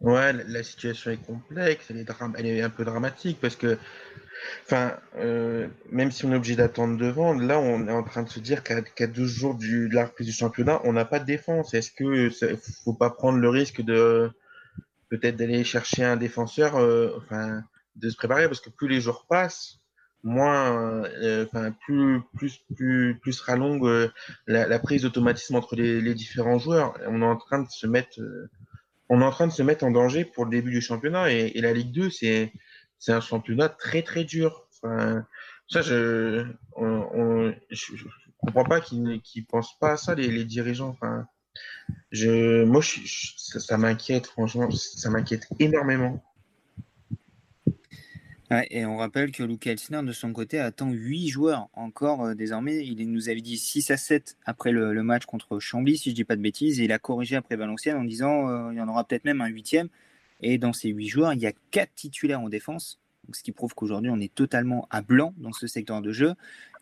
Ouais, 0.00 0.32
la 0.32 0.62
situation 0.62 1.12
est 1.12 1.24
complexe, 1.24 1.86
elle 1.88 1.98
est, 1.98 2.62
un 2.62 2.70
peu 2.70 2.84
dramatique 2.84 3.38
parce 3.40 3.56
que, 3.56 3.78
enfin, 4.64 4.98
même 5.90 6.10
si 6.10 6.26
on 6.26 6.32
est 6.32 6.36
obligé 6.36 6.56
d'attendre 6.56 6.98
de 6.98 7.06
vendre, 7.06 7.42
là 7.42 7.58
on 7.58 7.86
est 7.86 7.92
en 7.92 8.02
train 8.02 8.22
de 8.22 8.28
se 8.28 8.40
dire 8.40 8.62
qu'à 8.62 9.06
12 9.06 9.30
jours 9.30 9.54
de 9.54 9.94
la 9.94 10.06
reprise 10.06 10.26
du 10.26 10.32
championnat, 10.32 10.80
on 10.84 10.92
n'a 10.92 11.06
pas 11.06 11.20
de 11.20 11.24
défense. 11.24 11.72
Est-ce 11.72 11.90
que 11.92 12.28
faut 12.84 12.92
pas 12.92 13.08
prendre 13.08 13.38
le 13.38 13.48
risque 13.48 13.80
de 13.80 14.30
peut-être 15.08 15.36
d'aller 15.36 15.64
chercher 15.64 16.04
un 16.04 16.16
défenseur, 16.16 16.76
euh, 16.76 17.12
enfin, 17.16 17.62
de 17.96 18.08
se 18.08 18.16
préparer 18.16 18.46
parce 18.46 18.60
que 18.60 18.70
plus 18.70 18.88
les 18.88 19.00
jours 19.00 19.26
passent, 19.28 19.80
moins, 20.22 21.04
euh, 21.04 21.44
enfin, 21.46 21.72
plus, 21.84 22.22
plus, 22.36 22.60
plus, 22.74 23.18
plus 23.20 23.32
sera 23.32 23.56
longue 23.56 23.86
euh, 23.86 24.08
la, 24.46 24.78
prise 24.78 25.02
d'automatisme 25.02 25.54
entre 25.54 25.76
les, 25.76 26.14
différents 26.14 26.58
joueurs. 26.58 26.98
On 27.06 27.22
est 27.22 27.26
en 27.26 27.36
train 27.36 27.62
de 27.62 27.68
se 27.70 27.86
mettre, 27.86 28.18
on 29.08 29.20
est 29.20 29.24
en 29.24 29.30
train 29.30 29.46
de 29.46 29.52
se 29.52 29.62
mettre 29.62 29.84
en 29.84 29.90
danger 29.90 30.24
pour 30.24 30.44
le 30.44 30.50
début 30.50 30.70
du 30.70 30.80
championnat 30.80 31.30
et, 31.30 31.60
la 31.60 31.72
Ligue 31.72 31.92
2, 31.92 32.10
c'est, 32.10 32.52
c'est 32.98 33.12
un 33.12 33.20
championnat 33.20 33.68
très 33.68 34.02
très 34.02 34.24
dur. 34.24 34.66
Enfin, 34.82 35.26
ça, 35.68 35.82
je, 35.82 36.46
on, 36.76 37.54
je, 37.70 38.04
comprends 38.38 38.64
pas 38.64 38.80
qu'ils 38.80 39.02
ne 39.02 39.18
pensent 39.48 39.78
pas 39.78 39.92
à 39.92 39.96
ça 39.96 40.14
les, 40.14 40.28
les 40.28 40.44
dirigeants. 40.44 40.88
Enfin, 40.88 41.26
je, 42.10 42.64
moi, 42.64 42.80
ça, 42.82 43.76
m'inquiète, 43.76 44.26
franchement, 44.26 44.70
ça 44.70 45.10
m'inquiète 45.10 45.48
énormément. 45.58 46.22
et 48.70 48.86
on 48.86 48.96
rappelle 48.96 49.32
que 49.32 49.42
Luca 49.42 49.72
Elsner, 49.72 50.02
de 50.02 50.12
son 50.12 50.32
côté, 50.32 50.60
attend 50.60 50.90
8 50.90 51.28
joueurs 51.28 51.68
encore 51.72 52.24
euh, 52.24 52.34
désormais. 52.34 52.86
Il 52.86 53.10
nous 53.10 53.28
avait 53.28 53.40
dit 53.40 53.58
6 53.58 53.90
à 53.90 53.96
7 53.96 54.36
après 54.44 54.70
le, 54.70 55.02
match 55.02 55.26
contre 55.26 55.58
Chambly, 55.58 55.98
si 55.98 56.10
je 56.10 56.10
ne 56.10 56.16
dis 56.16 56.24
pas 56.24 56.36
de 56.36 56.42
bêtises, 56.42 56.80
et 56.80 56.84
il 56.84 56.92
a 56.92 56.98
corrigé 56.98 57.36
après 57.36 57.56
Valenciennes 57.56 57.96
en 57.96 58.04
disant 58.04 58.48
euh, 58.48 58.72
il 58.72 58.78
y 58.78 58.80
en 58.80 58.88
aura 58.88 59.04
peut-être 59.04 59.24
même 59.24 59.40
un 59.40 59.48
huitième. 59.48 59.88
Et 60.40 60.58
dans 60.58 60.72
ces 60.72 60.90
8 60.90 61.08
joueurs, 61.08 61.32
il 61.32 61.40
y 61.40 61.46
a 61.46 61.52
4 61.70 61.94
titulaires 61.94 62.40
en 62.40 62.48
défense, 62.48 63.00
ce 63.32 63.42
qui 63.42 63.52
prouve 63.52 63.74
qu'aujourd'hui, 63.74 64.10
on 64.10 64.20
est 64.20 64.32
totalement 64.32 64.86
à 64.90 65.02
blanc 65.02 65.34
dans 65.38 65.52
ce 65.52 65.66
secteur 65.66 66.00
de 66.02 66.12
jeu. 66.12 66.34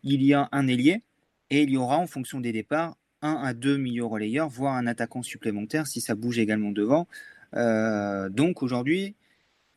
Il 0.03 0.23
y 0.23 0.35
a 0.35 0.49
un 0.53 0.67
ailier, 0.67 1.03
et 1.51 1.63
il 1.63 1.71
y 1.71 1.77
aura, 1.77 1.99
en 1.99 2.07
fonction 2.07 2.41
des 2.41 2.53
départs, 2.53 2.97
un 3.23 3.35
à 3.35 3.55
deux 3.55 3.77
milieux 3.77 4.05
relayeurs, 4.05 4.49
voire 4.49 4.75
un 4.75 4.87
attaquant 4.87 5.23
supplémentaire 5.23 5.87
si 5.87 6.01
ça 6.01 6.15
bouge 6.15 6.39
également 6.39 6.73
devant. 6.73 7.07
Euh, 7.55 8.29
donc 8.29 8.63
aujourd'hui, 8.63 9.15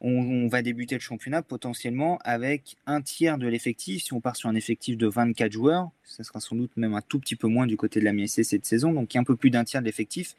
on, 0.02 0.48
va 0.48 0.62
débuter 0.62 0.96
le 0.96 1.02
championnat 1.02 1.42
potentiellement 1.42 2.20
avec 2.24 2.76
un 2.86 3.02
tiers 3.02 3.38
de 3.38 3.48
l'effectif. 3.48 4.04
Si 4.04 4.14
on 4.14 4.22
part 4.22 4.36
sur 4.36 4.50
un 4.50 4.56
effectif 4.56 4.98
de 4.98 5.08
24 5.08 5.52
joueurs, 5.52 5.90
ça 6.04 6.24
sera 6.24 6.40
sans 6.40 6.56
doute 6.56 6.72
même 6.76 6.94
un 6.94 7.02
tout 7.02 7.20
petit 7.20 7.36
peu 7.36 7.48
moins 7.48 7.66
du 7.66 7.78
côté 7.78 8.00
de 8.00 8.06
la 8.06 8.14
MSC 8.14 8.44
cette 8.44 8.66
saison, 8.66 8.94
donc 8.94 9.16
un 9.16 9.24
peu 9.24 9.36
plus 9.36 9.50
d'un 9.50 9.64
tiers 9.64 9.82
de 9.82 9.86
l'effectif 9.86 10.36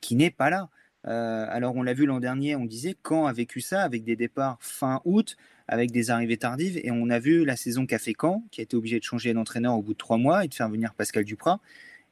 qui 0.00 0.14
n'est 0.14 0.30
pas 0.30 0.50
là. 0.50 0.68
Euh, 1.06 1.46
alors 1.48 1.76
on 1.76 1.82
l'a 1.82 1.94
vu 1.94 2.06
l'an 2.06 2.20
dernier, 2.20 2.54
on 2.54 2.66
disait 2.66 2.96
quand 3.02 3.26
a 3.26 3.32
vécu 3.32 3.60
ça 3.60 3.82
avec 3.82 4.04
des 4.04 4.16
départs 4.16 4.58
fin 4.60 5.00
août, 5.04 5.36
avec 5.66 5.90
des 5.90 6.10
arrivées 6.10 6.36
tardives, 6.36 6.78
et 6.82 6.90
on 6.90 7.08
a 7.10 7.18
vu 7.18 7.44
la 7.44 7.56
saison 7.56 7.86
qu'a 7.86 7.98
fait 7.98 8.14
Caen, 8.18 8.44
qui 8.50 8.60
a 8.60 8.64
été 8.64 8.76
obligé 8.76 8.98
de 8.98 9.04
changer 9.04 9.32
d'entraîneur 9.32 9.74
au 9.74 9.82
bout 9.82 9.92
de 9.94 9.98
trois 9.98 10.18
mois 10.18 10.44
et 10.44 10.48
de 10.48 10.54
faire 10.54 10.68
venir 10.68 10.94
Pascal 10.94 11.24
Duprat 11.24 11.60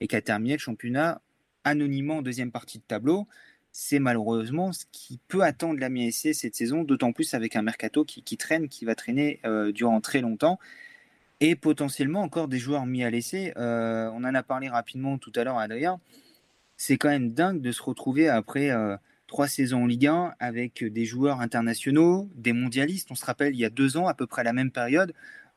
et 0.01 0.07
qui 0.07 0.17
a 0.17 0.21
terminé 0.21 0.55
le 0.55 0.59
championnat 0.59 1.21
anonymement 1.65 2.19
en 2.19 2.23
deuxième 2.23 2.53
partie 2.53 2.79
de 2.79 2.85
tableau. 2.85 3.27
C'est 3.73 3.99
malheureusement 3.99 4.73
ce 4.73 4.87
qui 4.91 5.21
peut 5.29 5.43
attendre 5.43 5.79
la 5.79 5.91
MSC 5.91 6.33
cette 6.33 6.55
saison, 6.55 6.83
d'autant 6.83 7.13
plus 7.13 7.35
avec 7.35 7.57
un 7.57 7.63
mercato 7.63 8.05
qui, 8.05 8.37
traîne, 8.39 8.69
qui 8.69 8.85
va 8.87 8.95
traîner 8.95 9.41
euh, 9.45 9.71
durant 9.73 10.01
très 10.01 10.23
longtemps, 10.23 10.59
et 11.41 11.57
potentiellement 11.57 12.23
encore 12.23 12.49
des 12.49 12.59
joueurs 12.59 12.87
mis 12.87 13.05
à 13.05 13.11
l'essai. 13.11 13.53
Euh, 13.59 14.11
on 14.15 14.25
en 14.25 14.35
a 14.35 14.43
parlé 14.43 14.69
rapidement 14.69 15.19
tout 15.19 15.33
à 15.37 15.45
l'heure, 15.45 15.59
Adrien. 15.59 16.01
C'est 16.79 16.97
quand 16.97 17.09
même 17.11 17.33
dingue 17.33 17.61
de 17.61 17.73
se 17.73 17.83
retrouver 17.83 18.29
après 18.29 18.71
euh, 18.71 18.97
trois 19.27 19.49
saisons 19.49 19.83
en 19.83 19.87
Ligue 19.87 20.07
1 20.07 20.35
avec 20.39 20.85
des 20.85 21.05
joueurs 21.05 21.41
internationaux, 21.41 22.31
des 22.35 22.53
mondialistes. 22.53 23.11
On 23.11 23.15
se 23.15 23.25
rappelle, 23.25 23.55
il 23.55 23.61
y 23.61 23.65
a 23.65 23.71
deux 23.71 23.97
ans, 23.97 24.07
à 24.07 24.15
peu 24.15 24.27
près 24.27 24.45
la 24.45 24.53
même 24.53 24.71
période, 24.71 25.13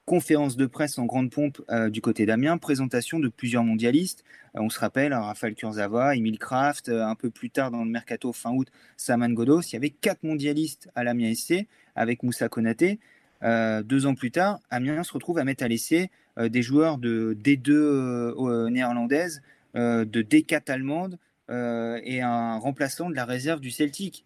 conférence 0.10 0.58
de 0.58 0.66
presse 0.66 0.98
en 0.98 1.06
grande 1.06 1.30
pompe 1.30 1.62
euh, 1.70 1.92
du 1.92 2.02
côté 2.02 2.26
d'Amiens, 2.26 2.58
présentation 2.58 3.20
de 3.20 3.28
plusieurs 3.28 3.64
mondialistes. 3.64 4.24
Euh, 4.56 4.62
on 4.62 4.72
se 4.72 4.80
rappelle, 4.80 5.14
hein, 5.14 5.22
Raphaël 5.22 5.54
Kurzawa, 5.54 6.16
Emile 6.16 6.40
Kraft, 6.40 6.90
euh, 6.90 7.06
un 7.06 7.14
peu 7.14 7.30
plus 7.30 7.52
tard 7.52 7.70
dans 7.70 7.84
le 7.84 7.92
mercato 7.92 8.34
fin 8.34 8.50
août, 8.50 8.70
Saman 8.98 9.32
Godos. 9.32 9.62
Il 9.62 9.74
y 9.74 9.76
avait 9.76 9.92
quatre 9.92 10.24
mondialistes 10.24 10.90
à 10.96 11.04
l'Amiens 11.04 11.36
SC 11.36 11.68
avec 11.96 12.24
Moussa 12.24 12.50
Konaté. 12.50 12.98
deux 13.44 14.06
ans 14.08 14.16
plus 14.16 14.32
tard, 14.32 14.60
Amiens 14.72 15.04
se 15.04 15.14
retrouve 15.14 15.38
à 15.38 15.44
mettre 15.44 15.64
à 15.64 15.68
l'essai 15.68 16.10
des 16.40 16.64
joueurs 16.64 16.98
de 16.98 17.38
D2 17.40 18.70
néerlandaise, 18.70 19.44
de 19.76 20.22
D4 20.22 20.72
allemande 20.72 21.20
et 21.50 22.22
un 22.22 22.58
remplaçant 22.58 23.10
de 23.10 23.16
la 23.16 23.26
réserve 23.26 23.60
du 23.60 23.70
Celtic. 23.70 24.26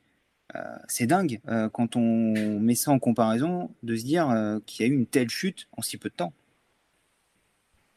Euh, 0.55 0.77
c'est 0.87 1.07
dingue 1.07 1.41
euh, 1.47 1.69
quand 1.69 1.95
on 1.95 2.59
met 2.59 2.75
ça 2.75 2.91
en 2.91 2.99
comparaison 2.99 3.73
de 3.81 3.95
se 3.95 4.03
dire 4.03 4.29
euh, 4.29 4.59
qu'il 4.65 4.85
y 4.85 4.89
a 4.89 4.91
eu 4.91 4.95
une 4.95 5.07
telle 5.07 5.29
chute 5.29 5.67
en 5.71 5.81
si 5.81 5.97
peu 5.97 6.09
de 6.09 6.15
temps. 6.15 6.33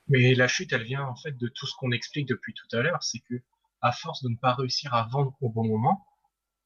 Mais 0.09 0.35
la 0.35 0.49
chute, 0.49 0.73
elle 0.73 0.85
vient 0.85 1.05
en 1.05 1.17
fait 1.17 1.37
de 1.37 1.49
tout 1.49 1.67
ce 1.67 1.75
qu'on 1.77 1.91
explique 1.91 2.29
depuis 2.29 2.55
tout 2.55 2.77
à 2.77 2.81
l'heure, 2.81 3.03
c'est 3.03 3.19
que 3.19 3.35
à 3.83 3.93
force 3.93 4.23
de 4.23 4.31
ne 4.31 4.37
pas 4.37 4.55
réussir 4.55 4.95
à 4.95 5.07
vendre 5.11 5.37
au 5.41 5.51
bon 5.51 5.67
moment, 5.67 6.07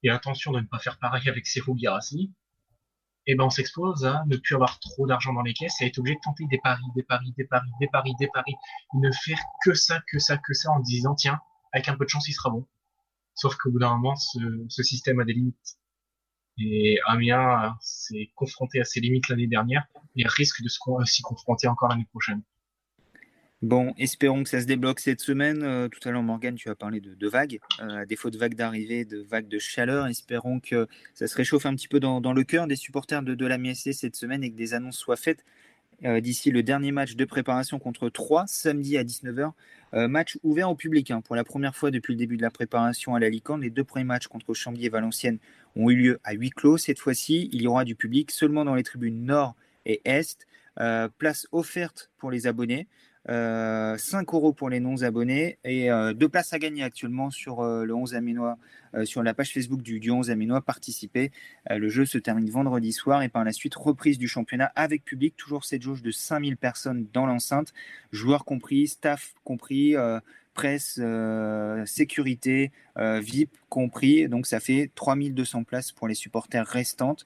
et 0.02 0.10
attention 0.10 0.52
de 0.52 0.60
ne 0.60 0.66
pas 0.66 0.78
faire 0.78 0.98
pareil 0.98 1.28
avec 1.28 1.46
Serhou 1.46 1.76
Girassi, 1.76 2.32
et 3.26 3.34
ben 3.34 3.44
on 3.44 3.50
s'expose 3.50 4.04
à 4.04 4.24
ne 4.26 4.36
plus 4.36 4.54
avoir 4.54 4.78
trop 4.78 5.06
d'argent 5.06 5.32
dans 5.32 5.42
les 5.42 5.52
caisses 5.54 5.80
et 5.80 5.84
à 5.84 5.86
être 5.88 5.98
obligé 5.98 6.16
de 6.16 6.20
tenter 6.22 6.44
des 6.50 6.58
paris, 6.58 6.82
des 6.94 7.02
paris, 7.02 7.32
des 7.36 7.44
paris, 7.44 7.70
des 7.80 7.88
paris, 7.88 8.12
des 8.18 8.28
paris, 8.28 8.54
et 8.94 8.98
ne 8.98 9.10
faire 9.10 9.40
que 9.64 9.74
ça, 9.74 10.00
que 10.10 10.18
ça, 10.18 10.38
que 10.38 10.54
ça 10.54 10.70
en 10.70 10.80
disant 10.80 11.14
tiens, 11.14 11.40
avec 11.72 11.88
un 11.88 11.96
peu 11.96 12.04
de 12.04 12.10
chance 12.10 12.28
il 12.28 12.32
sera 12.32 12.50
bon. 12.50 12.66
Sauf 13.34 13.56
qu'au 13.56 13.70
bout 13.70 13.78
d'un 13.78 13.96
moment, 13.96 14.16
ce 14.16 14.82
système 14.82 15.20
a 15.20 15.24
des 15.24 15.32
limites. 15.32 15.79
Et 16.60 16.98
Amiens 17.06 17.76
s'est 17.80 18.30
confronté 18.34 18.80
à 18.80 18.84
ses 18.84 19.00
limites 19.00 19.28
l'année 19.28 19.46
dernière 19.46 19.86
et 20.16 20.24
risque 20.26 20.62
de 20.62 20.68
s'y 20.68 21.22
confronter 21.22 21.68
encore 21.68 21.88
l'année 21.88 22.06
prochaine. 22.10 22.42
Bon, 23.62 23.92
espérons 23.98 24.42
que 24.42 24.48
ça 24.48 24.62
se 24.62 24.66
débloque 24.66 25.00
cette 25.00 25.20
semaine. 25.20 25.62
Euh, 25.62 25.88
tout 25.88 26.06
à 26.08 26.12
l'heure, 26.12 26.22
Morgan, 26.22 26.54
tu 26.54 26.70
as 26.70 26.74
parlé 26.74 27.00
de, 27.00 27.28
vagues. 27.28 27.58
Euh, 27.80 27.98
à 27.98 28.06
défaut 28.06 28.30
de 28.30 28.38
vagues 28.38 28.54
d'arrivée, 28.54 29.04
de 29.04 29.18
vagues 29.18 29.48
de 29.48 29.58
chaleur, 29.58 30.06
espérons 30.06 30.60
que 30.60 30.88
ça 31.12 31.26
se 31.26 31.36
réchauffe 31.36 31.66
un 31.66 31.74
petit 31.74 31.88
peu 31.88 32.00
dans, 32.00 32.20
le 32.32 32.44
cœur 32.44 32.66
des 32.66 32.76
supporters 32.76 33.22
de, 33.22 33.34
de 33.34 33.46
la 33.46 33.58
MSC 33.58 33.92
cette 33.92 34.16
semaine 34.16 34.42
et 34.42 34.50
que 34.50 34.56
des 34.56 34.72
annonces 34.72 34.96
soient 34.96 35.16
faites 35.16 35.44
euh, 36.04 36.20
d'ici 36.20 36.50
le 36.50 36.62
dernier 36.62 36.90
match 36.90 37.16
de 37.16 37.24
préparation 37.26 37.78
contre 37.78 38.08
3, 38.08 38.46
samedi 38.46 38.96
à 38.96 39.04
19h. 39.04 39.52
match 40.08 40.38
ouvert 40.42 40.70
au 40.70 40.74
public 40.74 41.10
hein. 41.10 41.20
pour 41.20 41.36
la 41.36 41.44
première 41.44 41.76
fois 41.76 41.90
depuis 41.90 42.14
le 42.14 42.18
début 42.18 42.38
de 42.38 42.42
la 42.42 42.50
préparation 42.50 43.14
à 43.14 43.20
la 43.20 43.28
Licorne. 43.28 43.60
Les 43.60 43.68
deux 43.68 43.84
premiers 43.84 44.04
matchs 44.04 44.28
contre 44.28 44.54
Chambly 44.54 44.86
et 44.86 44.88
Valenciennes 44.88 45.38
ont 45.76 45.90
eu 45.90 45.96
lieu 45.96 46.20
à 46.24 46.32
huis 46.32 46.50
clos. 46.50 46.78
Cette 46.78 46.98
fois-ci, 46.98 47.48
il 47.52 47.62
y 47.62 47.66
aura 47.66 47.84
du 47.84 47.94
public 47.94 48.30
seulement 48.30 48.64
dans 48.64 48.74
les 48.74 48.82
tribunes 48.82 49.24
nord 49.24 49.54
et 49.86 50.00
est. 50.04 50.46
place 51.18 51.46
offerte 51.52 52.10
pour 52.18 52.30
les 52.30 52.46
abonnés. 52.46 52.86
5 53.26 53.32
euh, 53.32 53.96
euros 54.32 54.52
pour 54.54 54.70
les 54.70 54.80
non-abonnés 54.80 55.58
et 55.64 55.90
euh, 55.90 56.14
deux 56.14 56.28
places 56.28 56.54
à 56.54 56.58
gagner 56.58 56.82
actuellement 56.82 57.30
sur 57.30 57.60
euh, 57.60 57.84
le 57.84 57.94
11 57.94 58.14
Aménois, 58.14 58.56
sur 59.04 59.22
la 59.22 59.34
page 59.34 59.52
Facebook 59.52 59.82
du, 59.82 60.00
du 60.00 60.10
11 60.10 60.30
Aménois. 60.30 60.62
Participer. 60.62 61.30
le 61.68 61.88
jeu 61.88 62.06
se 62.06 62.18
termine 62.18 62.50
vendredi 62.50 62.92
soir 62.92 63.22
et 63.22 63.28
par 63.28 63.44
la 63.44 63.52
suite 63.52 63.74
reprise 63.76 64.18
du 64.18 64.26
championnat 64.26 64.72
avec 64.74 65.04
public. 65.04 65.36
Toujours 65.36 65.64
cette 65.64 65.82
jauge 65.82 66.02
de 66.02 66.10
5000 66.10 66.56
personnes 66.56 67.06
dans 67.12 67.26
l'enceinte, 67.26 67.72
joueurs 68.10 68.44
compris, 68.44 68.88
staff 68.88 69.34
compris. 69.44 69.94
presse, 70.54 71.00
sécurité, 71.86 72.72
VIP 72.98 73.56
compris. 73.68 74.28
Donc 74.28 74.46
ça 74.46 74.58
fait 74.58 74.90
3200 74.96 75.62
places 75.62 75.92
pour 75.92 76.08
les 76.08 76.14
supporters 76.14 76.66
restantes. 76.66 77.24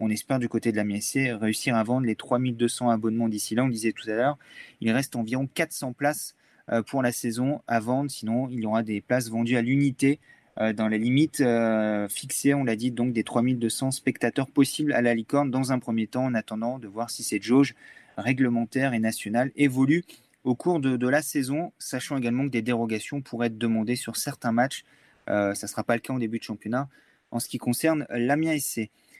On 0.00 0.10
espère 0.10 0.38
du 0.38 0.48
côté 0.48 0.70
de 0.70 0.76
la 0.76 0.84
MSC 0.84 1.32
réussir 1.40 1.74
à 1.74 1.82
vendre 1.82 2.06
les 2.06 2.14
3200 2.14 2.88
abonnements 2.88 3.28
d'ici 3.28 3.56
là. 3.56 3.64
On 3.64 3.68
disait 3.68 3.92
tout 3.92 4.08
à 4.08 4.14
l'heure, 4.14 4.38
il 4.80 4.90
reste 4.92 5.16
environ 5.16 5.48
400 5.52 5.92
places 5.92 6.36
euh, 6.70 6.82
pour 6.82 7.02
la 7.02 7.12
saison 7.12 7.62
à 7.66 7.80
vendre. 7.80 8.10
Sinon, 8.10 8.48
il 8.48 8.60
y 8.60 8.66
aura 8.66 8.82
des 8.82 9.00
places 9.00 9.28
vendues 9.28 9.56
à 9.56 9.62
l'unité 9.62 10.20
euh, 10.60 10.72
dans 10.72 10.86
les 10.86 10.98
limites 10.98 11.40
euh, 11.40 12.08
fixées, 12.08 12.54
on 12.54 12.62
l'a 12.62 12.76
dit, 12.76 12.90
donc 12.90 13.12
des 13.12 13.24
3200 13.24 13.90
spectateurs 13.90 14.48
possibles 14.48 14.92
à 14.92 15.02
la 15.02 15.14
licorne 15.14 15.50
dans 15.50 15.72
un 15.72 15.78
premier 15.78 16.06
temps, 16.06 16.24
en 16.24 16.34
attendant 16.34 16.78
de 16.78 16.86
voir 16.86 17.10
si 17.10 17.22
cette 17.22 17.42
jauge 17.42 17.74
réglementaire 18.16 18.92
et 18.92 18.98
nationale 18.98 19.50
évolue 19.56 20.04
au 20.44 20.54
cours 20.54 20.80
de, 20.80 21.08
la 21.08 21.22
saison, 21.22 21.72
sachant 21.78 22.16
également 22.16 22.44
que 22.44 22.50
des 22.50 22.62
dérogations 22.62 23.20
pourraient 23.20 23.48
être 23.48 23.58
demandées 23.58 23.96
sur 23.96 24.16
certains 24.16 24.52
matchs. 24.52 24.84
ça 25.26 25.50
ne 25.50 25.66
sera 25.66 25.84
pas 25.84 25.94
le 25.94 26.00
cas 26.00 26.12
en 26.12 26.18
début 26.18 26.38
de 26.38 26.44
championnat 26.44 26.88
en 27.30 27.38
ce 27.38 27.48
qui 27.48 27.58
concerne 27.58 28.06
l'Amiens 28.10 28.58
SC. 28.58 28.90